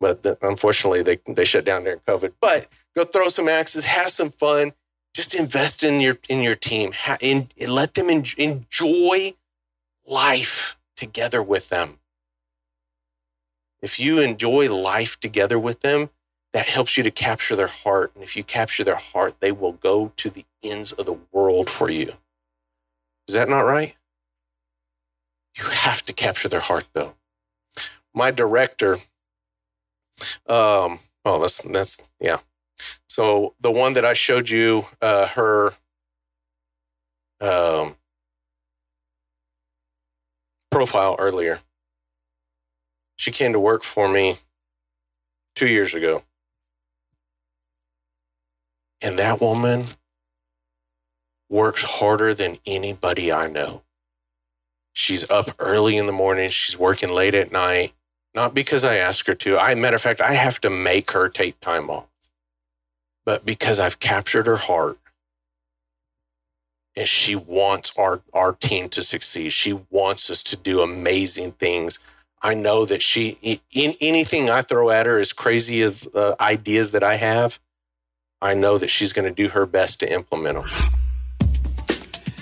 But 0.00 0.22
the, 0.22 0.38
unfortunately, 0.42 1.02
they 1.02 1.18
they 1.26 1.44
shut 1.44 1.64
down 1.64 1.84
during 1.84 2.00
COVID. 2.00 2.32
But 2.40 2.68
go 2.96 3.04
throw 3.04 3.28
some 3.28 3.48
axes, 3.48 3.84
have 3.84 4.08
some 4.08 4.30
fun. 4.30 4.72
Just 5.14 5.34
invest 5.34 5.84
in 5.84 6.00
your 6.00 6.18
in 6.28 6.40
your 6.40 6.54
team. 6.54 6.92
Ha, 6.94 7.18
in, 7.20 7.48
let 7.68 7.94
them 7.94 8.08
en- 8.08 8.24
enjoy 8.38 9.34
life 10.06 10.76
together 10.96 11.42
with 11.42 11.68
them. 11.68 11.98
If 13.82 13.98
you 13.98 14.20
enjoy 14.20 14.72
life 14.72 15.18
together 15.18 15.58
with 15.58 15.80
them, 15.80 16.10
that 16.52 16.68
helps 16.68 16.96
you 16.96 17.02
to 17.02 17.10
capture 17.10 17.56
their 17.56 17.66
heart. 17.66 18.12
And 18.14 18.22
if 18.22 18.36
you 18.36 18.44
capture 18.44 18.84
their 18.84 18.96
heart, 18.96 19.40
they 19.40 19.52
will 19.52 19.72
go 19.72 20.12
to 20.16 20.30
the 20.30 20.44
ends 20.62 20.92
of 20.92 21.06
the 21.06 21.18
world 21.32 21.68
for 21.68 21.90
you. 21.90 22.14
Is 23.26 23.34
that 23.34 23.48
not 23.48 23.62
right? 23.62 23.96
You 25.58 25.64
have 25.64 26.02
to 26.02 26.12
capture 26.12 26.48
their 26.48 26.60
heart, 26.60 26.88
though. 26.92 27.14
My 28.14 28.30
director, 28.30 28.98
um, 30.46 30.98
oh, 31.24 31.40
that's 31.40 31.62
that's 31.62 32.08
yeah. 32.20 32.38
So 33.08 33.54
the 33.60 33.70
one 33.70 33.94
that 33.94 34.04
I 34.04 34.12
showed 34.12 34.50
you, 34.50 34.84
uh, 35.00 35.28
her 35.28 35.74
um, 37.40 37.96
profile 40.70 41.16
earlier. 41.18 41.60
She 43.22 43.30
came 43.30 43.52
to 43.52 43.60
work 43.60 43.84
for 43.84 44.08
me 44.08 44.34
two 45.54 45.68
years 45.68 45.94
ago. 45.94 46.24
And 49.00 49.16
that 49.16 49.40
woman 49.40 49.84
works 51.48 51.84
harder 51.84 52.34
than 52.34 52.56
anybody 52.66 53.30
I 53.30 53.46
know. 53.46 53.84
She's 54.92 55.30
up 55.30 55.52
early 55.60 55.96
in 55.96 56.06
the 56.06 56.12
morning. 56.12 56.48
She's 56.48 56.76
working 56.76 57.10
late 57.10 57.36
at 57.36 57.52
night. 57.52 57.92
Not 58.34 58.54
because 58.54 58.84
I 58.84 58.96
ask 58.96 59.24
her 59.28 59.36
to. 59.36 59.56
I, 59.56 59.76
matter 59.76 59.94
of 59.94 60.02
fact, 60.02 60.20
I 60.20 60.32
have 60.32 60.60
to 60.62 60.68
make 60.68 61.12
her 61.12 61.28
take 61.28 61.60
time 61.60 61.90
off, 61.90 62.08
but 63.24 63.46
because 63.46 63.78
I've 63.78 64.00
captured 64.00 64.48
her 64.48 64.56
heart 64.56 64.98
and 66.96 67.06
she 67.06 67.36
wants 67.36 67.96
our, 67.96 68.22
our 68.32 68.52
team 68.52 68.88
to 68.88 69.04
succeed. 69.04 69.52
She 69.52 69.78
wants 69.90 70.28
us 70.28 70.42
to 70.42 70.56
do 70.56 70.80
amazing 70.82 71.52
things. 71.52 72.00
I 72.42 72.54
know 72.54 72.84
that 72.84 73.02
she, 73.02 73.60
in 73.72 73.94
anything 74.00 74.50
I 74.50 74.62
throw 74.62 74.90
at 74.90 75.06
her, 75.06 75.18
as 75.18 75.32
crazy 75.32 75.80
as 75.82 76.08
uh, 76.12 76.34
ideas 76.40 76.90
that 76.92 77.04
I 77.04 77.14
have, 77.16 77.60
I 78.40 78.54
know 78.54 78.78
that 78.78 78.90
she's 78.90 79.12
going 79.12 79.28
to 79.28 79.34
do 79.34 79.50
her 79.50 79.64
best 79.64 80.00
to 80.00 80.12
implement 80.12 80.56
them. 80.56 80.68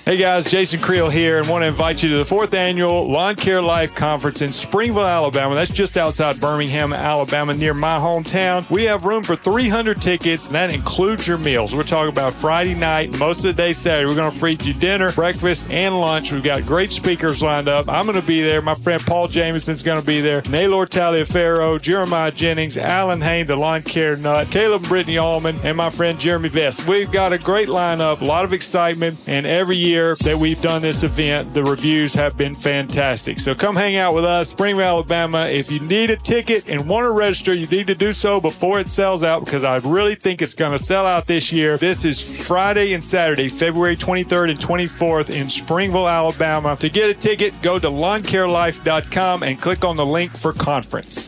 Hey 0.03 0.17
guys, 0.17 0.49
Jason 0.49 0.81
Creel 0.81 1.11
here, 1.11 1.37
and 1.37 1.47
want 1.47 1.61
to 1.61 1.67
invite 1.67 2.01
you 2.01 2.09
to 2.09 2.17
the 2.17 2.25
fourth 2.25 2.55
annual 2.55 3.07
Lawn 3.07 3.35
Care 3.35 3.61
Life 3.61 3.93
Conference 3.93 4.41
in 4.41 4.51
Springville, 4.51 5.05
Alabama. 5.05 5.53
That's 5.53 5.69
just 5.69 5.95
outside 5.95 6.41
Birmingham, 6.41 6.91
Alabama, 6.91 7.53
near 7.53 7.75
my 7.75 7.99
hometown. 7.99 8.67
We 8.71 8.85
have 8.85 9.05
room 9.05 9.21
for 9.21 9.35
300 9.35 10.01
tickets, 10.01 10.47
and 10.47 10.55
that 10.55 10.73
includes 10.73 11.27
your 11.27 11.37
meals. 11.37 11.75
We're 11.75 11.83
talking 11.83 12.09
about 12.09 12.33
Friday 12.33 12.73
night, 12.73 13.19
most 13.19 13.45
of 13.45 13.55
the 13.55 13.61
day 13.61 13.73
Saturday. 13.73 14.07
We're 14.07 14.19
going 14.19 14.31
to 14.31 14.35
feed 14.35 14.65
you 14.65 14.73
dinner, 14.73 15.11
breakfast, 15.11 15.69
and 15.69 15.95
lunch. 15.99 16.31
We've 16.31 16.41
got 16.41 16.65
great 16.65 16.91
speakers 16.91 17.43
lined 17.43 17.69
up. 17.69 17.87
I'm 17.87 18.07
going 18.07 18.19
to 18.19 18.25
be 18.25 18.41
there. 18.41 18.63
My 18.63 18.73
friend 18.73 18.99
Paul 19.05 19.27
Jamison's 19.27 19.83
going 19.83 19.99
to 19.99 20.05
be 20.05 20.19
there. 20.19 20.41
Naylor 20.49 20.87
Taliaferro, 20.87 21.79
Jeremiah 21.79 22.31
Jennings, 22.31 22.75
Allyn 22.75 23.21
Hane, 23.21 23.45
the 23.45 23.55
Lawn 23.55 23.83
Care 23.83 24.17
Nut, 24.17 24.49
Caleb 24.49 24.81
Brittany 24.87 25.19
Allman, 25.19 25.59
and 25.63 25.77
my 25.77 25.91
friend 25.91 26.19
Jeremy 26.19 26.49
Vest. 26.49 26.87
We've 26.87 27.11
got 27.11 27.33
a 27.33 27.37
great 27.37 27.67
lineup, 27.67 28.21
a 28.21 28.25
lot 28.25 28.45
of 28.45 28.51
excitement, 28.51 29.19
and 29.27 29.45
every 29.45 29.75
year 29.77 29.90
year 29.91 30.15
that 30.15 30.37
we've 30.37 30.61
done 30.61 30.81
this 30.81 31.03
event, 31.03 31.53
the 31.53 31.63
reviews 31.63 32.13
have 32.13 32.37
been 32.37 32.55
fantastic. 32.55 33.39
So 33.39 33.53
come 33.53 33.75
hang 33.75 33.97
out 33.97 34.15
with 34.15 34.23
us, 34.23 34.49
Springville, 34.49 34.85
Alabama. 34.85 35.47
If 35.47 35.69
you 35.69 35.81
need 35.81 36.09
a 36.09 36.15
ticket 36.15 36.69
and 36.69 36.87
want 36.87 37.03
to 37.03 37.11
register, 37.11 37.53
you 37.53 37.67
need 37.67 37.87
to 37.87 37.95
do 37.95 38.13
so 38.13 38.39
before 38.39 38.79
it 38.79 38.87
sells 38.87 39.23
out 39.23 39.43
because 39.43 39.63
I 39.63 39.77
really 39.77 40.15
think 40.15 40.41
it's 40.41 40.53
going 40.53 40.71
to 40.71 40.79
sell 40.79 41.05
out 41.05 41.27
this 41.27 41.51
year. 41.51 41.77
This 41.77 42.05
is 42.05 42.47
Friday 42.47 42.93
and 42.93 43.03
Saturday, 43.03 43.49
February 43.49 43.97
23rd 43.97 44.51
and 44.51 44.59
24th 44.59 45.29
in 45.29 45.49
Springville, 45.49 46.07
Alabama. 46.07 46.75
To 46.77 46.89
get 46.89 47.09
a 47.09 47.13
ticket, 47.13 47.53
go 47.61 47.77
to 47.77 47.87
lawncarelife.com 47.87 49.43
and 49.43 49.61
click 49.61 49.83
on 49.83 49.97
the 49.97 50.05
link 50.05 50.31
for 50.31 50.53
conference. 50.53 51.27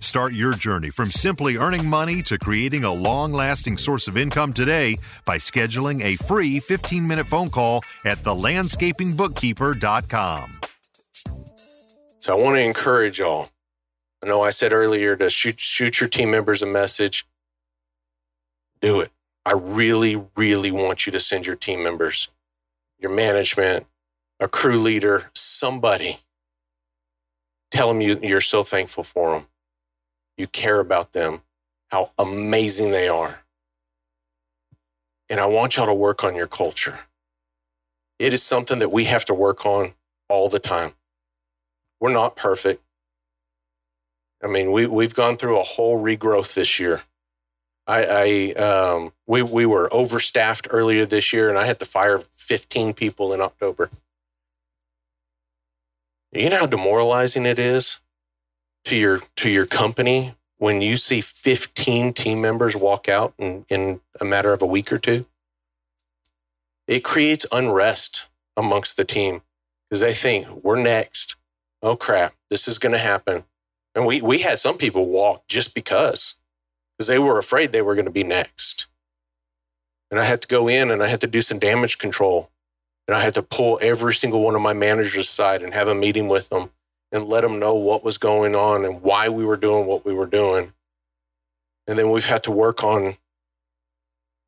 Start 0.00 0.32
your 0.32 0.54
journey 0.54 0.90
from 0.90 1.10
simply 1.10 1.56
earning 1.56 1.84
money 1.86 2.22
to 2.22 2.38
creating 2.38 2.84
a 2.84 2.92
long 2.92 3.32
lasting 3.32 3.76
source 3.76 4.06
of 4.08 4.16
income 4.16 4.52
today 4.52 4.96
by 5.24 5.38
scheduling 5.38 6.02
a 6.02 6.16
free 6.16 6.58
15 6.60 7.06
minute 7.06 7.26
phone 7.26 7.50
call 7.50 7.82
at 8.04 8.22
thelandscapingbookkeeper.com. 8.22 10.60
So 12.20 12.38
I 12.38 12.42
want 12.42 12.56
to 12.56 12.62
encourage 12.62 13.18
y'all. 13.18 13.50
I 14.22 14.28
know 14.28 14.42
I 14.42 14.50
said 14.50 14.72
earlier 14.72 15.16
to 15.16 15.28
shoot, 15.30 15.58
shoot 15.58 16.00
your 16.00 16.08
team 16.08 16.30
members 16.30 16.62
a 16.62 16.66
message. 16.66 17.26
Do 18.80 19.00
it. 19.00 19.10
I 19.44 19.50
really, 19.52 20.24
really 20.36 20.70
want 20.70 21.06
you 21.06 21.12
to 21.12 21.20
send 21.20 21.46
your 21.46 21.56
team 21.56 21.82
members, 21.82 22.30
your 22.98 23.10
management, 23.10 23.86
a 24.38 24.46
crew 24.48 24.78
leader, 24.78 25.30
somebody. 25.34 26.18
Tell 27.70 27.88
them 27.88 28.00
you, 28.00 28.18
you're 28.22 28.40
so 28.40 28.62
thankful 28.62 29.04
for 29.04 29.32
them 29.32 29.46
you 30.38 30.46
care 30.46 30.80
about 30.80 31.12
them, 31.12 31.42
how 31.88 32.12
amazing 32.18 32.90
they 32.92 33.08
are. 33.08 33.40
And 35.28 35.40
I 35.40 35.46
want 35.46 35.76
y'all 35.76 35.86
to 35.86 35.94
work 35.94 36.24
on 36.24 36.34
your 36.34 36.46
culture. 36.46 37.00
It 38.18 38.32
is 38.32 38.42
something 38.42 38.78
that 38.78 38.90
we 38.90 39.04
have 39.04 39.24
to 39.26 39.34
work 39.34 39.66
on 39.66 39.94
all 40.28 40.48
the 40.48 40.58
time. 40.58 40.92
We're 42.00 42.12
not 42.12 42.36
perfect. 42.36 42.82
I 44.42 44.46
mean, 44.46 44.70
we 44.70 44.86
we've 44.86 45.14
gone 45.14 45.36
through 45.36 45.58
a 45.58 45.64
whole 45.64 46.00
regrowth 46.00 46.54
this 46.54 46.78
year. 46.78 47.02
I, 47.86 48.54
I 48.56 48.60
um, 48.60 49.12
we 49.26 49.42
we 49.42 49.66
were 49.66 49.88
overstaffed 49.92 50.68
earlier 50.70 51.04
this 51.04 51.32
year, 51.32 51.48
and 51.48 51.58
I 51.58 51.66
had 51.66 51.80
to 51.80 51.84
fire 51.84 52.18
15 52.18 52.94
people 52.94 53.32
in 53.32 53.40
October. 53.40 53.90
You 56.32 56.50
know 56.50 56.58
how 56.58 56.66
demoralizing 56.66 57.46
it 57.46 57.58
is 57.58 58.00
to 58.84 58.96
your 58.96 59.20
to 59.36 59.50
your 59.50 59.66
company 59.66 60.34
when 60.58 60.82
you 60.82 60.96
see 60.96 61.20
15 61.20 62.12
team 62.12 62.40
members 62.40 62.76
walk 62.76 63.08
out 63.08 63.32
in, 63.38 63.64
in 63.68 64.00
a 64.20 64.24
matter 64.24 64.52
of 64.52 64.60
a 64.60 64.66
week 64.66 64.92
or 64.92 64.98
two. 64.98 65.24
It 66.86 67.04
creates 67.04 67.46
unrest 67.52 68.28
amongst 68.56 68.96
the 68.96 69.04
team 69.04 69.42
because 69.88 70.00
they 70.00 70.12
think 70.12 70.48
we're 70.64 70.82
next. 70.82 71.36
Oh 71.80 71.96
crap, 71.96 72.34
this 72.50 72.66
is 72.66 72.78
going 72.78 72.92
to 72.92 72.98
happen. 72.98 73.44
And 73.94 74.06
we, 74.06 74.20
we 74.20 74.40
had 74.40 74.58
some 74.58 74.78
people 74.78 75.06
walk 75.06 75.46
just 75.48 75.74
because, 75.74 76.40
because 76.96 77.08
they 77.08 77.18
were 77.18 77.38
afraid 77.38 77.72
they 77.72 77.82
were 77.82 77.94
going 77.94 78.04
to 78.04 78.10
be 78.10 78.24
next. 78.24 78.88
And 80.10 80.18
I 80.18 80.24
had 80.24 80.42
to 80.42 80.48
go 80.48 80.68
in 80.68 80.90
and 80.90 81.02
I 81.02 81.08
had 81.08 81.20
to 81.20 81.26
do 81.26 81.40
some 81.40 81.58
damage 81.58 81.98
control. 81.98 82.50
And 83.06 83.16
I 83.16 83.20
had 83.20 83.34
to 83.34 83.42
pull 83.42 83.78
every 83.80 84.12
single 84.12 84.42
one 84.42 84.54
of 84.54 84.60
my 84.60 84.72
managers 84.72 85.16
aside 85.16 85.62
and 85.62 85.72
have 85.72 85.88
a 85.88 85.94
meeting 85.94 86.28
with 86.28 86.48
them 86.48 86.70
and 87.10 87.24
let 87.24 87.40
them 87.42 87.58
know 87.58 87.74
what 87.74 88.04
was 88.04 88.18
going 88.18 88.54
on 88.54 88.84
and 88.84 89.02
why 89.02 89.28
we 89.28 89.44
were 89.44 89.56
doing 89.56 89.86
what 89.86 90.04
we 90.04 90.12
were 90.14 90.26
doing. 90.26 90.72
And 91.86 91.98
then 91.98 92.10
we've 92.10 92.26
had 92.26 92.42
to 92.44 92.50
work 92.50 92.84
on 92.84 93.14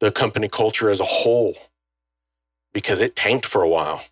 the 0.00 0.12
company 0.12 0.49
culture 0.49 0.90
as 0.90 1.00
a 1.00 1.05
whole 1.05 1.55
because 2.73 3.00
it 3.00 3.17
tanked 3.17 3.47
for 3.47 3.62
a 3.62 3.69
while. 3.69 4.05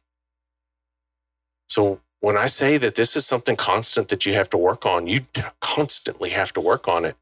So 1.68 2.00
when 2.20 2.36
I 2.36 2.46
say 2.46 2.78
that 2.78 2.94
this 2.94 3.16
is 3.16 3.26
something 3.26 3.56
constant 3.56 4.08
that 4.08 4.24
you 4.24 4.34
have 4.34 4.48
to 4.50 4.58
work 4.58 4.86
on, 4.86 5.06
you 5.06 5.20
constantly 5.60 6.30
have 6.30 6.52
to 6.54 6.60
work 6.60 6.88
on 6.88 7.04
it. 7.04 7.16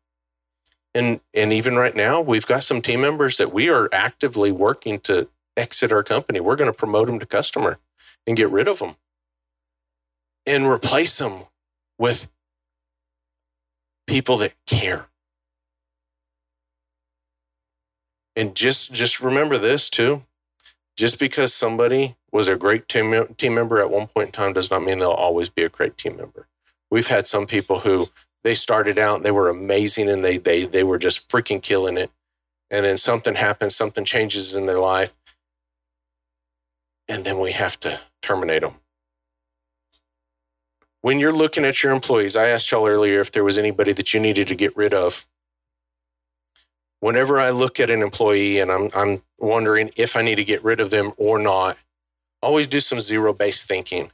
And 0.95 1.21
and 1.35 1.53
even 1.53 1.77
right 1.77 1.95
now, 1.95 2.23
we've 2.23 2.47
got 2.47 2.63
some 2.63 2.81
team 2.81 3.03
members 3.03 3.37
that 3.37 3.53
we 3.53 3.69
are 3.69 3.91
actively 3.93 4.51
working 4.51 4.99
to 5.01 5.29
exit 5.57 5.93
our 5.93 6.03
company. 6.03 6.41
We're 6.41 6.57
going 6.57 6.73
to 6.73 6.77
promote 6.77 7.09
them 7.09 7.19
to 7.19 7.27
customer 7.27 7.79
and 8.27 8.37
get 8.37 8.51
rid 8.51 8.69
of 8.69 8.79
them 8.79 8.97
and 10.47 10.67
replace 10.67 11.19
them 11.19 11.45
with 11.99 12.29
people 14.07 14.37
that 14.39 14.55
care. 14.67 15.07
And 18.37 18.55
just 18.55 18.95
just 18.95 19.21
remember 19.21 19.59
this 19.59 19.91
too. 19.91 20.23
Just 20.97 21.19
because 21.21 21.53
somebody 21.55 22.17
was 22.33 22.49
a 22.49 22.57
great 22.57 22.89
team, 22.89 23.27
team 23.37 23.55
member 23.55 23.81
at 23.81 23.91
one 23.91 24.07
point 24.07 24.29
in 24.29 24.33
time 24.33 24.53
does 24.53 24.71
not 24.71 24.83
mean 24.83 24.99
they'll 24.99 25.11
always 25.11 25.49
be 25.49 25.63
a 25.63 25.69
great 25.69 25.99
team 25.99 26.17
member. 26.17 26.47
We've 26.91 27.09
had 27.09 27.27
some 27.27 27.47
people 27.47 27.81
who 27.81 28.09
they 28.45 28.55
started 28.55 28.99
out, 28.99 29.23
they 29.23 29.31
were 29.31 29.49
amazing 29.49 30.09
and 30.09 30.25
they 30.25 30.39
they 30.39 30.65
they 30.67 30.85
were 30.85 30.99
just 30.99 31.29
freaking 31.29 31.63
killing 31.63 31.99
it. 31.99 32.11
And 32.71 32.85
then 32.85 32.97
something 32.97 33.35
happens, 33.37 33.77
something 33.77 34.05
changes 34.05 34.57
in 34.57 34.67
their 34.67 34.79
life. 34.79 35.17
And 37.09 37.25
then 37.25 37.41
we 37.41 37.53
have 37.53 37.79
to 37.81 38.01
terminate 38.23 38.63
them. 38.63 38.77
When 41.07 41.21
you're 41.21 41.33
looking 41.33 41.65
at 41.65 41.85
your 41.85 41.93
employees, 41.93 42.35
I 42.35 42.49
asked 42.49 42.69
y'all 42.73 42.89
earlier 42.89 43.21
if 43.21 43.31
there 43.31 43.45
was 43.45 43.59
anybody 43.59 43.93
that 43.93 44.13
you 44.13 44.19
needed 44.19 44.49
to 44.49 44.57
get 44.57 44.77
rid 44.77 44.93
of 44.93 45.29
whenever 46.99 47.39
I 47.39 47.51
look 47.51 47.79
at 47.79 47.91
an 47.91 48.03
employee 48.03 48.59
and 48.59 48.73
I'm, 48.73 48.91
I'm 48.93 49.23
wondering 49.39 49.93
if 49.97 50.17
I 50.17 50.23
need 50.23 50.35
to 50.35 50.43
get 50.43 50.65
rid 50.65 50.81
of 50.81 50.91
them 50.91 51.13
or 51.17 51.39
not, 51.39 51.79
always 52.43 52.67
do 52.67 52.81
some 52.81 52.99
zero 52.99 53.33
based 53.33 53.69
thinking. 53.69 54.11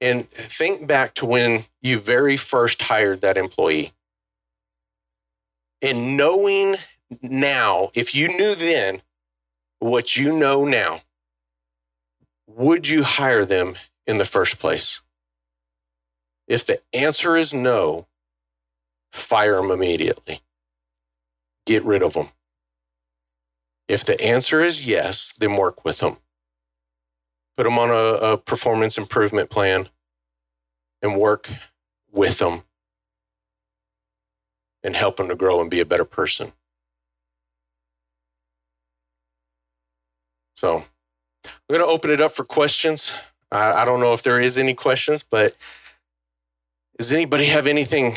And 0.00 0.28
think 0.28 0.88
back 0.88 1.14
to 1.14 1.26
when 1.26 1.62
you 1.80 2.00
very 2.00 2.36
first 2.36 2.82
hired 2.82 3.20
that 3.20 3.36
employee. 3.36 3.92
And 5.80 6.16
knowing 6.16 6.74
now, 7.22 7.90
if 7.94 8.16
you 8.16 8.26
knew 8.26 8.56
then 8.56 9.02
what 9.78 10.16
you 10.16 10.36
know 10.36 10.64
now, 10.64 11.02
would 12.48 12.88
you 12.88 13.04
hire 13.04 13.44
them 13.44 13.76
in 14.08 14.18
the 14.18 14.24
first 14.24 14.58
place? 14.58 15.02
If 16.48 16.66
the 16.66 16.80
answer 16.92 17.36
is 17.36 17.54
no, 17.54 18.08
fire 19.12 19.56
them 19.56 19.70
immediately 19.70 20.40
get 21.68 21.84
rid 21.84 22.02
of 22.02 22.14
them? 22.14 22.28
If 23.86 24.04
the 24.04 24.20
answer 24.20 24.60
is 24.60 24.88
yes, 24.88 25.34
then 25.38 25.56
work 25.56 25.84
with 25.84 26.00
them. 26.00 26.16
Put 27.56 27.64
them 27.64 27.78
on 27.78 27.90
a, 27.90 28.32
a 28.32 28.38
performance 28.38 28.96
improvement 28.96 29.50
plan 29.50 29.88
and 31.02 31.18
work 31.18 31.50
with 32.10 32.38
them 32.38 32.62
and 34.82 34.96
help 34.96 35.16
them 35.18 35.28
to 35.28 35.34
grow 35.34 35.60
and 35.60 35.70
be 35.70 35.80
a 35.80 35.84
better 35.84 36.04
person. 36.04 36.52
So 40.56 40.84
I'm 41.44 41.52
going 41.68 41.80
to 41.80 41.86
open 41.86 42.10
it 42.10 42.20
up 42.20 42.32
for 42.32 42.44
questions. 42.44 43.20
I, 43.52 43.82
I 43.82 43.84
don't 43.84 44.00
know 44.00 44.12
if 44.12 44.22
there 44.22 44.40
is 44.40 44.58
any 44.58 44.74
questions, 44.74 45.22
but 45.22 45.54
does 46.98 47.12
anybody 47.12 47.46
have 47.46 47.66
anything 47.66 48.14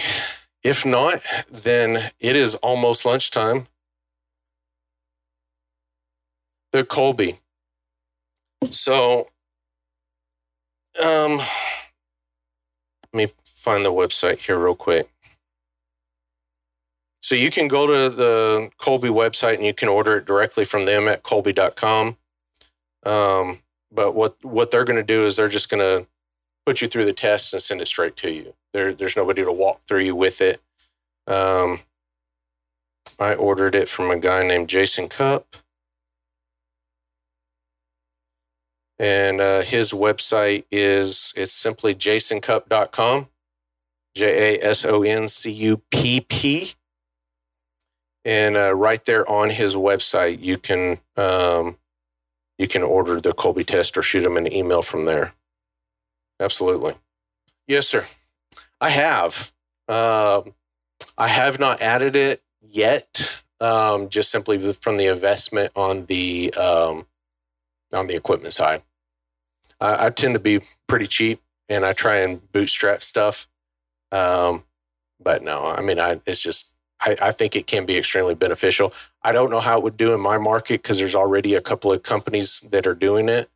if 0.64 0.86
not, 0.86 1.22
then 1.50 2.12
it 2.20 2.36
is 2.36 2.56
almost 2.56 3.06
lunchtime. 3.06 3.68
The 6.72 6.84
Kolbe. 6.84 7.40
So, 8.70 9.28
um, 11.02 11.38
let 13.12 13.14
me 13.14 13.28
find 13.46 13.84
the 13.84 13.92
website 13.92 14.46
here 14.46 14.58
real 14.58 14.76
quick. 14.76 15.10
So 17.24 17.36
you 17.36 17.52
can 17.52 17.68
go 17.68 17.88
to 17.88 18.16
the 18.16 18.70
Kolbe 18.80 19.10
website 19.10 19.56
and 19.56 19.66
you 19.66 19.74
can 19.74 19.90
order 19.90 20.18
it 20.18 20.26
directly 20.26 20.64
from 20.64 20.86
them 20.86 21.08
at 21.08 21.24
kolbe.com. 21.24 22.18
Um, 23.04 23.60
but 23.92 24.14
what 24.16 24.44
what 24.44 24.72
they're 24.72 24.86
going 24.86 25.00
to 25.00 25.04
do 25.04 25.26
is 25.26 25.36
they're 25.36 25.48
just 25.48 25.70
going 25.70 25.82
to 25.82 26.08
put 26.66 26.82
you 26.82 26.88
through 26.88 27.06
the 27.06 27.14
test 27.14 27.54
and 27.54 27.62
send 27.62 27.82
it 27.82 27.88
straight 27.88 28.16
to 28.18 28.32
you. 28.32 28.54
There, 28.74 28.94
there's 28.94 29.18
nobody 29.18 29.44
to 29.44 29.52
walk 29.52 29.82
through 29.88 30.02
you 30.02 30.16
with 30.16 30.42
it. 30.42 30.62
Um, 31.28 31.80
I 33.20 33.36
ordered 33.36 33.76
it 33.76 33.90
from 33.90 34.10
a 34.12 34.18
guy 34.18 34.46
named 34.48 34.70
Jason 34.70 35.10
Cupp. 35.10 35.46
And 38.98 39.42
uh, 39.42 39.62
his 39.62 39.92
website 39.92 40.66
is 40.72 41.34
it's 41.36 41.52
simply 41.52 41.96
jasoncupp.com, 41.96 43.30
J 44.16 44.56
A 44.56 44.64
S 44.64 44.86
O 44.86 45.02
N 45.02 45.28
C 45.28 45.52
U 45.52 45.82
P 45.90 46.22
P. 46.22 46.74
And 48.24 48.56
uh, 48.56 48.76
right 48.76 49.04
there 49.06 49.30
on 49.30 49.50
his 49.50 49.76
website, 49.76 50.44
you 50.44 50.58
can 50.60 51.00
um, 51.18 51.78
you 52.60 52.68
can 52.68 52.84
order 52.84 53.20
the 53.20 53.32
Kolbe 53.32 53.66
test 53.66 53.98
or 53.98 54.04
shoot 54.04 54.24
him 54.24 54.38
an 54.38 54.52
email 54.52 54.84
from 54.84 55.06
there. 55.06 55.34
Absolutely. 56.40 56.94
Yes, 57.68 57.88
sir. 57.88 58.06
I 58.82 58.90
have. 58.90 59.54
Um, 59.88 60.56
I 61.18 61.28
have 61.28 61.60
not 61.60 61.82
added 61.82 62.16
it 62.16 62.42
yet, 62.62 63.44
um, 63.60 64.10
just 64.10 64.32
simply 64.32 64.58
from 64.74 64.98
the 64.98 65.06
investment 65.06 65.72
on 65.76 66.06
the 66.08 66.52
um, 66.56 67.06
on 67.94 68.08
the 68.08 68.16
equipment 68.16 68.54
side. 68.54 68.82
I, 69.80 70.08
I, 70.08 70.10
tend 70.10 70.34
to 70.34 70.40
be 70.40 70.62
pretty 70.88 71.08
cheap, 71.08 71.40
and 71.70 71.86
I 71.86 71.94
try 71.94 72.18
and 72.18 72.52
bootstrap 72.52 73.04
stuff. 73.04 73.48
Um, 74.12 74.64
but 75.24 75.44
no, 75.44 75.66
I 75.66 75.82
mean, 75.82 76.00
I 76.00 76.20
it's 76.26 76.42
just 76.42 76.76
I, 77.00 77.16
I 77.22 77.32
think 77.32 77.56
it 77.56 77.68
can 77.68 77.86
be 77.86 77.98
extremely 77.98 78.36
beneficial. 78.36 78.94
I 79.22 79.32
don't 79.32 79.52
know 79.52 79.60
how 79.60 79.78
it 79.78 79.84
would 79.84 79.98
do 79.98 80.14
in 80.14 80.20
my 80.20 80.38
market 80.38 80.82
because 80.82 80.98
there's 80.98 81.16
already 81.16 81.54
a 81.54 81.62
couple 81.62 81.92
of 81.92 82.04
companies 82.04 82.62
that 82.72 82.88
are 82.88 82.96
doing 82.96 83.30
it, 83.30 83.50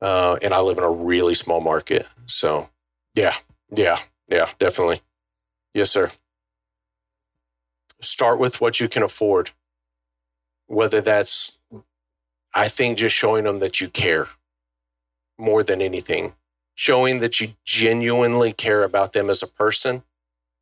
uh, 0.00 0.36
and 0.42 0.52
I 0.52 0.60
live 0.60 0.78
in 0.78 0.84
a 0.84 0.90
really 0.90 1.34
small 1.34 1.60
market. 1.60 2.06
So, 2.26 2.70
yeah, 3.14 3.34
yeah, 3.70 3.98
yeah, 4.28 4.50
definitely. 4.58 5.00
Yes, 5.74 5.90
sir. 5.90 6.10
Start 8.00 8.38
with 8.38 8.60
what 8.60 8.80
you 8.80 8.88
can 8.88 9.02
afford. 9.02 9.50
Whether 10.66 11.00
that's, 11.00 11.60
I 12.54 12.68
think, 12.68 12.98
just 12.98 13.14
showing 13.16 13.44
them 13.44 13.60
that 13.60 13.80
you 13.80 13.88
care 13.88 14.26
more 15.38 15.62
than 15.62 15.80
anything. 15.80 16.34
Showing 16.74 17.20
that 17.20 17.40
you 17.40 17.48
genuinely 17.64 18.52
care 18.52 18.84
about 18.84 19.12
them 19.12 19.30
as 19.30 19.42
a 19.42 19.48
person 19.48 20.02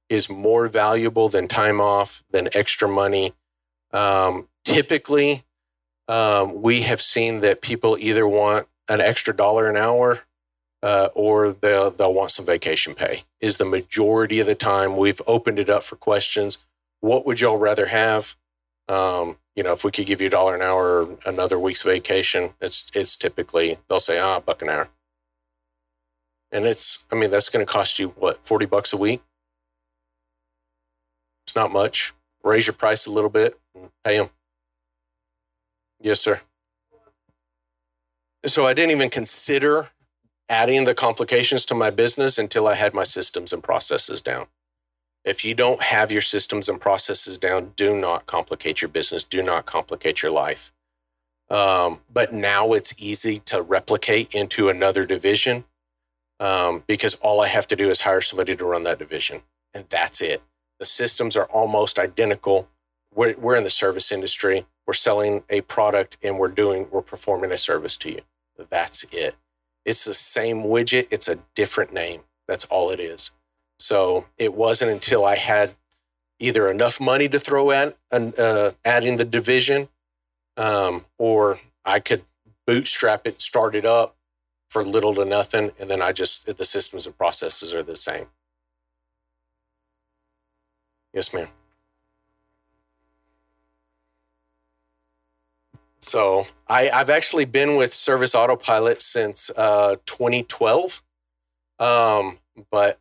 is 0.09 0.31
more 0.31 0.69
valuable 0.69 1.29
than 1.29 1.49
time 1.49 1.81
off, 1.81 2.23
than 2.31 2.49
extra 2.53 2.89
money. 2.89 3.35
Um, 3.93 4.49
typically, 4.65 5.43
um, 6.09 6.63
we 6.63 6.83
have 6.83 7.01
seen 7.01 7.41
that 7.41 7.63
people 7.63 7.97
either 7.99 8.27
want 8.27 8.69
an 8.89 9.01
extra 9.01 9.35
dollar 9.35 9.69
an 9.69 9.77
hour 9.77 10.21
uh, 10.87 11.09
or 11.15 11.53
they'll, 11.53 11.91
they'll 11.91 12.15
want 12.15 12.31
some 12.33 12.47
vacation 12.47 12.95
pay 12.95 13.23
is 13.41 13.59
the 13.59 13.67
majority 13.67 14.41
of 14.41 14.47
the 14.47 14.57
time 14.57 14.97
we've 14.97 15.23
opened 15.27 15.59
it 15.59 15.71
up 15.71 15.85
for 15.85 15.97
questions 15.97 16.67
what 17.01 17.27
would 17.27 17.41
y'all 17.41 17.59
rather 17.59 17.87
have 17.89 18.37
um, 18.89 19.39
you 19.57 19.65
know 19.65 19.73
if 19.73 19.85
we 19.85 19.93
could 19.93 20.07
give 20.07 20.21
you 20.23 20.29
a 20.29 20.31
dollar 20.31 20.55
an 20.57 20.63
hour 20.63 21.05
or 21.05 21.19
another 21.27 21.59
week's 21.59 21.83
vacation 21.83 22.55
it's 22.63 22.91
it's 22.95 23.17
typically 23.17 23.79
they'll 23.89 24.01
say 24.01 24.21
ah 24.21 24.41
buck 24.41 24.63
an 24.63 24.71
hour 24.71 24.91
and 26.53 26.67
it's 26.67 27.07
i 27.13 27.17
mean 27.17 27.31
that's 27.31 27.51
going 27.51 27.67
to 27.67 27.73
cost 27.73 27.99
you 27.99 28.11
what 28.11 28.47
40 28.47 28.67
bucks 28.67 28.93
a 28.95 28.99
week 28.99 29.23
It's 31.47 31.57
not 31.57 31.73
much. 31.73 32.15
Raise 32.45 32.67
your 32.67 32.75
price 32.75 33.07
a 33.07 33.13
little 33.13 33.31
bit 33.31 33.59
and 33.75 33.91
pay 34.05 34.19
them. 34.19 34.31
Yes, 36.01 36.21
sir. 36.21 36.41
So 38.47 38.67
I 38.67 38.75
didn't 38.75 38.93
even 38.93 39.11
consider 39.11 39.91
adding 40.49 40.85
the 40.85 40.95
complications 40.95 41.65
to 41.67 41.75
my 41.75 41.91
business 41.91 42.39
until 42.39 42.69
I 42.69 42.75
had 42.75 42.95
my 42.95 43.03
systems 43.03 43.53
and 43.53 43.63
processes 43.63 44.21
down. 44.21 44.47
If 45.25 45.45
you 45.45 45.55
don't 45.55 45.83
have 45.83 46.13
your 46.13 46.21
systems 46.21 46.69
and 46.69 46.81
processes 46.81 47.37
down, 47.37 47.73
do 47.75 47.99
not 47.99 48.27
complicate 48.27 48.81
your 48.81 48.89
business. 48.89 49.25
Do 49.25 49.43
not 49.43 49.67
complicate 49.67 50.23
your 50.23 50.31
life. 50.31 50.73
Um, 51.51 52.01
but 52.13 52.33
now 52.33 52.73
it's 52.73 53.03
easy 53.03 53.39
to 53.41 53.61
replicate 53.61 54.35
into 54.35 54.69
another 54.69 55.05
division 55.05 55.65
um, 56.39 56.85
because 56.87 57.17
all 57.17 57.41
I 57.41 57.49
have 57.49 57.67
to 57.69 57.77
do 57.77 57.91
is 57.91 58.03
hire 58.03 58.21
somebody 58.21 58.55
to 58.57 58.65
run 58.65 58.85
that 58.85 58.99
division, 58.99 59.43
and 59.73 59.85
that's 59.89 60.21
it. 60.21 60.43
The 60.79 60.85
systems 60.85 61.37
are 61.37 61.47
almost 61.47 61.99
identical. 61.99 62.69
We're, 63.15 63.37
we're 63.37 63.57
in 63.57 63.65
the 63.65 63.71
service 63.71 64.13
industry. 64.13 64.67
We're 64.87 64.93
selling 64.93 65.43
a 65.49 65.63
product 65.63 66.17
and 66.23 66.39
we're 66.39 66.49
doing, 66.49 66.89
we're 66.91 67.03
performing 67.03 67.51
a 67.51 67.57
service 67.57 67.97
to 67.99 68.13
you. 68.13 68.21
That's 68.71 69.05
it. 69.13 69.35
It's 69.87 70.05
the 70.05 70.15
same 70.15 70.65
widget, 70.65 71.07
it's 71.11 71.29
a 71.29 71.39
different 71.55 71.93
name. 71.93 72.23
That's 72.49 72.65
all 72.67 72.91
it 72.91 73.01
is. 73.01 73.31
So 73.79 74.27
it 74.37 74.53
wasn't 74.53 74.91
until 74.91 75.25
I 75.25 75.37
had 75.37 75.77
either 76.39 76.71
enough 76.71 77.01
money 77.01 77.29
to 77.29 77.39
throw 77.39 77.71
at 77.71 77.97
uh, 78.11 78.73
adding 78.85 79.17
the 79.17 79.25
division, 79.25 79.89
um, 80.57 81.07
or 81.19 81.61
I 81.85 82.01
could 82.01 82.25
bootstrap 82.67 83.27
it, 83.27 83.41
start 83.41 83.75
it 83.75 83.85
up 83.85 84.17
for 84.69 84.83
little 84.83 85.15
to 85.15 85.25
nothing, 85.25 85.71
and 85.79 85.89
then 85.89 86.03
I 86.03 86.13
just 86.13 86.57
the 86.59 86.65
systems 86.65 87.07
and 87.07 87.17
processes 87.17 87.73
are 87.73 87.83
the 87.83 87.97
same. 87.97 88.27
Yes, 91.15 91.33
ma'am. 91.33 91.49
So 96.07 96.47
I, 96.69 96.89
I've 96.89 97.11
actually 97.11 97.47
been 97.47 97.75
with 97.75 97.93
Service 97.93 98.37
Autopilot 98.37 99.03
since 99.03 99.51
uh, 99.57 99.97
2012, 100.07 101.03
um, 101.81 102.39
but 102.71 103.01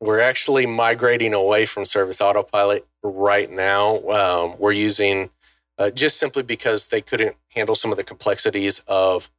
we're 0.00 0.20
actually 0.20 0.64
migrating 0.64 1.34
away 1.34 1.66
from 1.66 1.84
Service 1.84 2.22
Autopilot 2.22 2.86
right 3.02 3.50
now. 3.50 3.98
Um, 4.08 4.54
we're 4.58 4.72
using 4.72 5.28
uh, 5.76 5.90
just 5.90 6.18
simply 6.18 6.42
because 6.42 6.88
they 6.88 7.02
couldn't 7.02 7.36
handle 7.50 7.74
some 7.74 7.90
of 7.90 7.98
the 7.98 8.04
complexities 8.04 8.82
of 8.88 9.30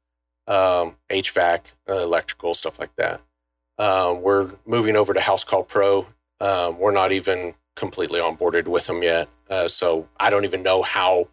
um, 0.47 0.95
HVAC, 1.09 1.73
uh, 1.89 1.93
electrical, 1.93 2.53
stuff 2.53 2.77
like 2.77 2.95
that. 2.97 3.21
Um, 3.79 4.21
we're 4.21 4.51
moving 4.67 4.95
over 4.95 5.15
to 5.15 5.19
Housecall 5.19 5.67
Pro. 5.67 6.05
Um, 6.39 6.77
we're 6.77 6.91
not 6.91 7.11
even 7.11 7.55
completely 7.75 8.19
onboarded 8.19 8.67
with 8.67 8.85
them 8.85 9.01
yet, 9.01 9.29
uh, 9.49 9.67
so 9.67 10.07
I 10.19 10.29
don't 10.29 10.43
even 10.43 10.61
know 10.61 10.83
how 10.83 11.27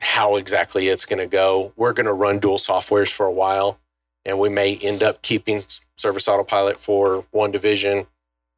how 0.00 0.36
exactly 0.36 0.88
it's 0.88 1.04
going 1.04 1.18
to 1.18 1.26
go. 1.26 1.72
We're 1.76 1.92
going 1.92 2.06
to 2.06 2.12
run 2.12 2.38
dual 2.38 2.58
softwares 2.58 3.12
for 3.12 3.26
a 3.26 3.32
while, 3.32 3.78
and 4.24 4.38
we 4.38 4.48
may 4.48 4.76
end 4.76 5.02
up 5.02 5.22
keeping 5.22 5.60
Service 5.96 6.28
Autopilot 6.28 6.76
for 6.76 7.24
one 7.30 7.50
division. 7.50 8.06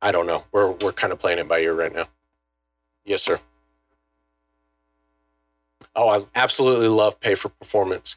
I 0.01 0.13
don't 0.13 0.27
know. 0.27 0.45
We're 0.53 0.73
we're 0.73 0.93
kind 0.93 1.13
of 1.13 1.19
playing 1.19 1.39
it 1.39 1.49
by 1.49 1.61
ear 1.61 1.75
right 1.75 1.95
now. 1.95 2.09
Yes, 3.05 3.23
sir. 3.23 3.41
Oh, 5.97 6.09
I 6.09 6.25
absolutely 6.35 6.89
love 6.89 7.19
pay 7.21 7.35
for 7.35 7.49
performance. 7.49 8.17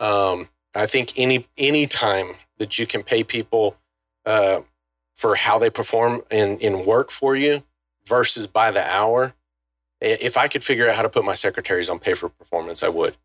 Um, 0.00 0.48
I 0.74 0.86
think 0.86 1.12
any 1.16 1.46
any 1.56 1.86
time 1.86 2.34
that 2.58 2.78
you 2.78 2.86
can 2.86 3.02
pay 3.02 3.22
people 3.22 3.76
uh, 4.24 4.62
for 5.14 5.36
how 5.36 5.58
they 5.58 5.70
perform 5.70 6.22
in 6.30 6.58
in 6.58 6.86
work 6.86 7.10
for 7.10 7.36
you 7.36 7.62
versus 8.04 8.46
by 8.46 8.70
the 8.70 8.84
hour, 8.90 9.34
if 10.02 10.36
I 10.36 10.48
could 10.48 10.64
figure 10.64 10.88
out 10.88 10.96
how 10.96 11.02
to 11.02 11.08
put 11.08 11.24
my 11.24 11.34
secretaries 11.34 11.88
on 11.88 11.98
pay 11.98 12.14
for 12.14 12.28
performance, 12.28 12.82
I 12.82 12.88
would. 12.88 13.16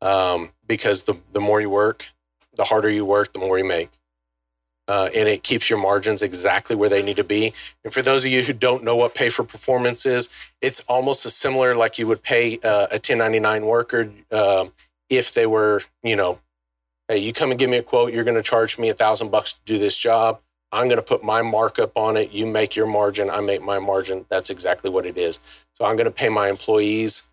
Um, 0.00 0.50
because 0.66 1.02
the, 1.02 1.18
the 1.32 1.40
more 1.40 1.60
you 1.60 1.68
work, 1.68 2.08
the 2.54 2.64
harder 2.64 2.88
you 2.88 3.04
work, 3.04 3.32
the 3.32 3.38
more 3.38 3.58
you 3.58 3.64
make. 3.64 3.90
Uh, 4.88 5.08
and 5.14 5.28
it 5.28 5.42
keeps 5.44 5.70
your 5.70 5.78
margins 5.78 6.22
exactly 6.22 6.74
where 6.74 6.88
they 6.88 7.02
need 7.02 7.16
to 7.16 7.24
be. 7.24 7.52
And 7.84 7.92
for 7.92 8.02
those 8.02 8.24
of 8.24 8.30
you 8.30 8.42
who 8.42 8.52
don't 8.52 8.82
know 8.82 8.96
what 8.96 9.14
pay 9.14 9.28
for 9.28 9.44
performance 9.44 10.04
is, 10.04 10.34
it's 10.60 10.80
almost 10.88 11.24
as 11.26 11.36
similar 11.36 11.76
like 11.76 11.98
you 11.98 12.06
would 12.08 12.22
pay 12.22 12.58
uh, 12.64 12.88
a 12.90 12.98
1099 12.98 13.66
worker 13.66 14.10
uh, 14.32 14.66
if 15.08 15.32
they 15.34 15.46
were, 15.46 15.82
you 16.02 16.16
know, 16.16 16.40
hey, 17.08 17.18
you 17.18 17.32
come 17.32 17.50
and 17.50 17.58
give 17.58 17.70
me 17.70 17.76
a 17.76 17.82
quote, 17.82 18.12
you're 18.12 18.24
going 18.24 18.36
to 18.36 18.42
charge 18.42 18.78
me 18.78 18.88
a 18.88 18.94
thousand 18.94 19.30
bucks 19.30 19.52
to 19.54 19.60
do 19.64 19.78
this 19.78 19.96
job. 19.96 20.40
I'm 20.72 20.86
going 20.86 20.98
to 20.98 21.02
put 21.02 21.24
my 21.24 21.42
markup 21.42 21.92
on 21.96 22.16
it. 22.16 22.32
You 22.32 22.46
make 22.46 22.76
your 22.76 22.86
margin. 22.86 23.28
I 23.28 23.40
make 23.40 23.62
my 23.62 23.78
margin. 23.78 24.26
That's 24.28 24.50
exactly 24.50 24.90
what 24.90 25.06
it 25.06 25.16
is. 25.16 25.40
So 25.80 25.86
I'm 25.86 25.96
going 25.96 26.04
to 26.04 26.12
pay 26.12 26.28
my 26.28 26.50
employees. 26.50 27.28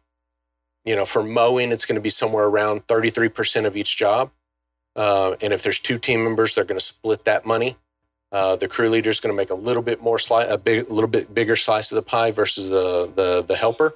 You 0.86 0.96
know, 0.96 1.04
for 1.04 1.22
mowing, 1.22 1.74
it's 1.74 1.86
going 1.86 1.98
to 1.98 2.02
be 2.02 2.10
somewhere 2.10 2.46
around 2.46 2.88
33% 2.88 3.66
of 3.66 3.76
each 3.76 3.98
job. 3.98 4.32
Uh, 4.96 5.36
and 5.42 5.52
if 5.52 5.64
there's 5.64 5.82
two 5.82 6.00
team 6.00 6.24
members, 6.24 6.56
they're 6.56 6.64
going 6.64 6.80
to 6.80 6.86
split 6.86 7.26
that 7.26 7.46
money. 7.46 7.76
Uh, 8.32 8.56
the 8.56 8.70
crew 8.70 8.88
leader 8.88 9.10
is 9.10 9.20
going 9.20 9.34
to 9.34 9.38
make 9.38 9.50
a 9.50 9.56
little 9.56 9.84
bit 9.84 10.02
more 10.02 10.18
slice, 10.18 10.50
a 10.50 10.58
big, 10.58 10.90
little 10.90 11.10
bit 11.10 11.34
bigger 11.34 11.58
slice 11.58 11.92
of 11.92 11.98
the 11.98 12.02
pie 12.02 12.32
versus 12.32 12.70
the 12.70 13.12
the, 13.16 13.44
the 13.44 13.56
helper. 13.56 13.96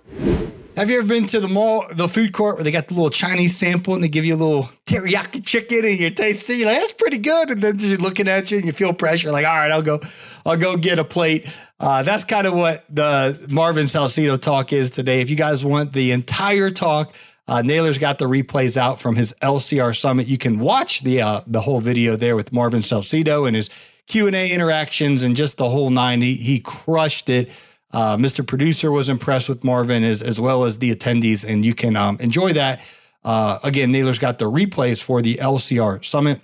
Have 0.77 0.89
you 0.89 0.99
ever 0.99 1.07
been 1.07 1.25
to 1.27 1.41
the 1.41 1.49
mall, 1.49 1.85
the 1.91 2.07
food 2.07 2.31
court, 2.31 2.55
where 2.55 2.63
they 2.63 2.71
got 2.71 2.87
the 2.87 2.93
little 2.93 3.09
Chinese 3.09 3.57
sample 3.57 3.93
and 3.93 4.01
they 4.01 4.07
give 4.07 4.23
you 4.23 4.35
a 4.35 4.37
little 4.37 4.69
teriyaki 4.85 5.45
chicken 5.45 5.83
and 5.83 5.99
you're 5.99 6.11
tasting, 6.11 6.59
you're 6.59 6.67
like, 6.67 6.79
that's 6.79 6.93
pretty 6.93 7.17
good. 7.17 7.49
And 7.49 7.61
then 7.61 7.77
you're 7.79 7.97
looking 7.97 8.29
at 8.29 8.51
you 8.51 8.57
and 8.57 8.65
you 8.65 8.71
feel 8.71 8.93
pressure, 8.93 9.31
like, 9.31 9.45
all 9.45 9.57
right, 9.57 9.69
I'll 9.69 9.81
go, 9.81 9.99
I'll 10.45 10.55
go 10.55 10.77
get 10.77 10.97
a 10.97 11.03
plate. 11.03 11.45
Uh, 11.81 12.03
that's 12.03 12.23
kind 12.23 12.45
of 12.45 12.53
what 12.53 12.85
the 12.93 13.47
Marvin 13.49 13.85
Salcido 13.85 14.39
talk 14.39 14.71
is 14.71 14.91
today. 14.91 15.19
If 15.19 15.31
you 15.31 15.35
guys 15.35 15.65
want 15.65 15.93
the 15.93 16.11
entire 16.11 16.69
talk, 16.69 17.15
uh, 17.47 17.63
Naylor's 17.63 17.97
got 17.97 18.19
the 18.19 18.25
replays 18.25 18.77
out 18.77 19.01
from 19.01 19.15
his 19.15 19.33
LCR 19.41 19.97
summit. 19.97 20.27
You 20.27 20.37
can 20.37 20.59
watch 20.59 21.01
the 21.01 21.23
uh, 21.23 21.41
the 21.47 21.61
whole 21.61 21.79
video 21.79 22.15
there 22.15 22.35
with 22.35 22.53
Marvin 22.53 22.81
Salcido 22.81 23.47
and 23.47 23.55
his 23.55 23.71
Q 24.05 24.27
and 24.27 24.35
A 24.35 24.51
interactions 24.51 25.23
and 25.23 25.35
just 25.35 25.57
the 25.57 25.69
whole 25.69 25.89
nine. 25.89 26.21
He, 26.21 26.35
he 26.35 26.59
crushed 26.59 27.29
it. 27.29 27.49
Uh, 27.91 28.15
Mr. 28.15 28.45
Producer 28.45 28.91
was 28.91 29.09
impressed 29.09 29.49
with 29.49 29.63
Marvin 29.63 30.03
as, 30.03 30.21
as 30.21 30.39
well 30.39 30.65
as 30.65 30.77
the 30.77 30.95
attendees, 30.95 31.43
and 31.43 31.65
you 31.65 31.73
can 31.73 31.95
um, 31.95 32.15
enjoy 32.19 32.53
that. 32.53 32.79
Uh, 33.23 33.57
again, 33.63 33.91
Naylor's 33.91 34.19
got 34.19 34.37
the 34.37 34.45
replays 34.45 35.01
for 35.01 35.23
the 35.23 35.35
LCR 35.35 36.05
Summit. 36.05 36.41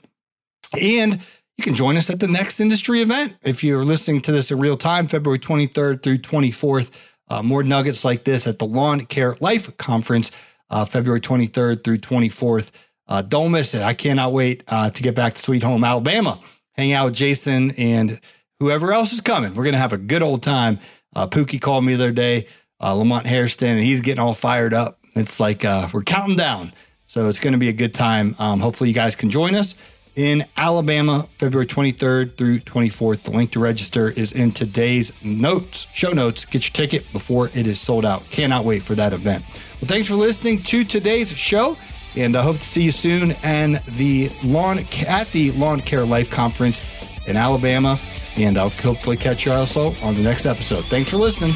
And 0.79 1.21
you 1.57 1.63
can 1.63 1.73
join 1.73 1.97
us 1.97 2.09
at 2.09 2.19
the 2.19 2.27
next 2.27 2.59
industry 2.59 3.01
event. 3.01 3.35
If 3.41 3.63
you're 3.63 3.83
listening 3.83 4.21
to 4.21 4.31
this 4.31 4.51
in 4.51 4.59
real 4.59 4.77
time, 4.77 5.07
February 5.07 5.39
23rd 5.39 6.03
through 6.03 6.19
24th, 6.19 6.91
uh, 7.29 7.41
more 7.41 7.63
nuggets 7.63 8.05
like 8.05 8.23
this 8.23 8.45
at 8.45 8.59
the 8.59 8.65
Lawn 8.65 9.01
Care 9.05 9.35
Life 9.39 9.75
Conference, 9.77 10.31
uh, 10.69 10.85
February 10.85 11.19
23rd 11.19 11.83
through 11.83 11.97
24th. 11.97 12.69
Uh, 13.07 13.23
don't 13.23 13.51
miss 13.51 13.73
it. 13.73 13.81
I 13.81 13.95
cannot 13.95 14.33
wait 14.33 14.63
uh, 14.67 14.91
to 14.91 15.03
get 15.03 15.15
back 15.15 15.33
to 15.33 15.41
Sweet 15.41 15.63
Home, 15.63 15.83
Alabama, 15.83 16.39
hang 16.73 16.93
out 16.93 17.05
with 17.05 17.15
Jason 17.15 17.71
and 17.71 18.19
whoever 18.59 18.93
else 18.93 19.11
is 19.11 19.21
coming. 19.21 19.55
We're 19.55 19.63
going 19.63 19.73
to 19.73 19.79
have 19.79 19.93
a 19.93 19.97
good 19.97 20.21
old 20.21 20.43
time 20.43 20.79
uh, 21.15 21.25
Pookie 21.25 21.59
called 21.59 21.83
me 21.83 21.95
the 21.95 22.03
other 22.03 22.11
day, 22.11 22.47
uh, 22.79 22.93
Lamont 22.93 23.25
Hairston, 23.25 23.69
and 23.69 23.79
he's 23.79 24.01
getting 24.01 24.19
all 24.19 24.35
fired 24.35 24.73
up. 24.73 24.99
It's 25.15 25.39
like 25.39 25.63
we're 25.63 26.03
counting 26.03 26.37
down. 26.37 26.73
So 27.05 27.27
it's 27.27 27.39
going 27.39 27.53
to 27.53 27.57
be 27.57 27.69
a 27.69 27.73
good 27.73 27.93
time. 27.95 28.35
Um, 28.37 28.59
hopefully, 28.59 28.89
you 28.89 28.93
guys 28.93 29.15
can 29.15 29.31
join 29.31 29.55
us 29.55 29.73
in 30.17 30.43
Alabama, 30.57 31.27
February 31.37 31.67
23rd 31.67 32.35
through 32.35 32.59
24th. 32.61 33.21
The 33.21 33.31
link 33.31 33.51
to 33.51 33.59
register 33.59 34.09
is 34.09 34.33
in 34.33 34.51
today's 34.51 35.13
notes, 35.23 35.85
show 35.93 36.11
notes. 36.11 36.43
Get 36.43 36.65
your 36.65 36.73
ticket 36.73 37.09
before 37.13 37.47
it 37.53 37.67
is 37.67 37.79
sold 37.79 38.03
out. 38.03 38.27
Cannot 38.31 38.65
wait 38.65 38.81
for 38.81 38.95
that 38.95 39.13
event. 39.13 39.43
Well, 39.79 39.87
thanks 39.87 40.07
for 40.07 40.15
listening 40.15 40.63
to 40.63 40.83
today's 40.83 41.31
show, 41.31 41.77
and 42.15 42.35
I 42.35 42.41
hope 42.41 42.57
to 42.57 42.63
see 42.63 42.81
you 42.81 42.91
soon 42.91 43.33
and 43.43 43.75
the 43.95 44.29
lawn 44.43 44.79
at 45.07 45.31
the 45.31 45.51
Lawn 45.51 45.79
Care 45.79 46.03
Life 46.03 46.31
Conference 46.31 46.81
in 47.27 47.37
Alabama 47.37 47.99
and 48.37 48.57
I'll 48.57 48.69
hopefully 48.69 49.17
catch 49.17 49.45
you 49.45 49.51
also 49.51 49.93
on 50.03 50.15
the 50.15 50.21
next 50.21 50.45
episode. 50.45 50.85
Thanks 50.85 51.09
for 51.09 51.17
listening. 51.17 51.51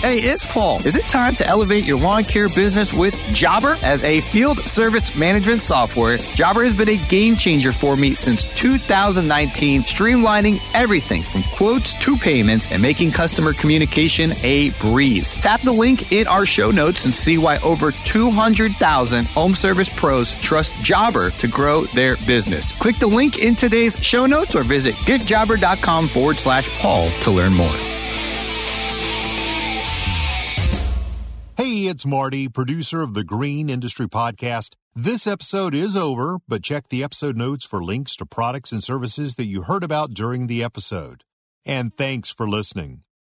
Hey, 0.00 0.18
it's 0.18 0.44
Paul. 0.50 0.78
Is 0.84 0.96
it 0.96 1.04
time 1.04 1.34
to 1.36 1.46
elevate 1.46 1.84
your 1.84 1.98
lawn 1.98 2.24
care 2.24 2.48
business 2.48 2.92
with 2.92 3.14
Jobber? 3.34 3.76
As 3.82 4.02
a 4.04 4.20
field 4.20 4.58
service 4.60 5.16
management 5.16 5.60
software, 5.60 6.18
Jobber 6.18 6.64
has 6.64 6.74
been 6.74 6.88
a 6.88 6.96
game 7.08 7.36
changer 7.36 7.72
for 7.72 7.96
me 7.96 8.14
since 8.14 8.44
2019, 8.56 9.82
streamlining 9.82 10.60
everything 10.74 11.22
from 11.22 11.42
quotes 11.54 11.94
to 11.94 12.16
payments 12.16 12.70
and 12.70 12.82
making 12.82 13.12
customer 13.12 13.52
communication 13.52 14.32
a 14.42 14.70
breeze. 14.80 15.34
Tap 15.34 15.60
the 15.62 15.72
link 15.72 16.12
in 16.12 16.26
our 16.26 16.46
show 16.46 16.70
notes 16.70 17.04
and 17.04 17.14
see 17.14 17.38
why 17.38 17.58
over 17.58 17.92
200,000 17.92 19.26
home 19.26 19.54
service 19.54 19.88
pros 19.88 20.34
trust 20.34 20.74
Jobber 20.82 21.30
to 21.30 21.46
grow 21.46 21.82
their 21.82 22.16
business. 22.26 22.72
Click 22.72 22.96
the 22.96 23.06
link 23.06 23.38
in 23.38 23.54
today's 23.54 23.96
show 24.04 24.26
notes 24.26 24.56
or 24.56 24.64
visit 24.64 24.94
getjobber.com 24.96 25.91
forward 26.08 26.38
slash 26.38 26.68
Paul 26.78 27.10
to 27.20 27.30
learn 27.30 27.52
more. 27.54 27.76
Hey, 31.56 31.86
it's 31.86 32.06
Marty, 32.06 32.48
producer 32.48 33.02
of 33.02 33.14
the 33.14 33.24
Green 33.24 33.68
Industry 33.70 34.08
Podcast. 34.08 34.74
This 34.94 35.26
episode 35.26 35.74
is 35.74 35.96
over, 35.96 36.38
but 36.48 36.62
check 36.62 36.88
the 36.88 37.04
episode 37.04 37.36
notes 37.36 37.64
for 37.64 37.84
links 37.84 38.16
to 38.16 38.26
products 38.26 38.72
and 38.72 38.82
services 38.82 39.36
that 39.36 39.46
you 39.46 39.62
heard 39.62 39.84
about 39.84 40.12
during 40.12 40.46
the 40.46 40.62
episode. 40.64 41.24
And 41.64 41.96
thanks 41.96 42.30
for 42.30 42.48
listening. 42.48 43.02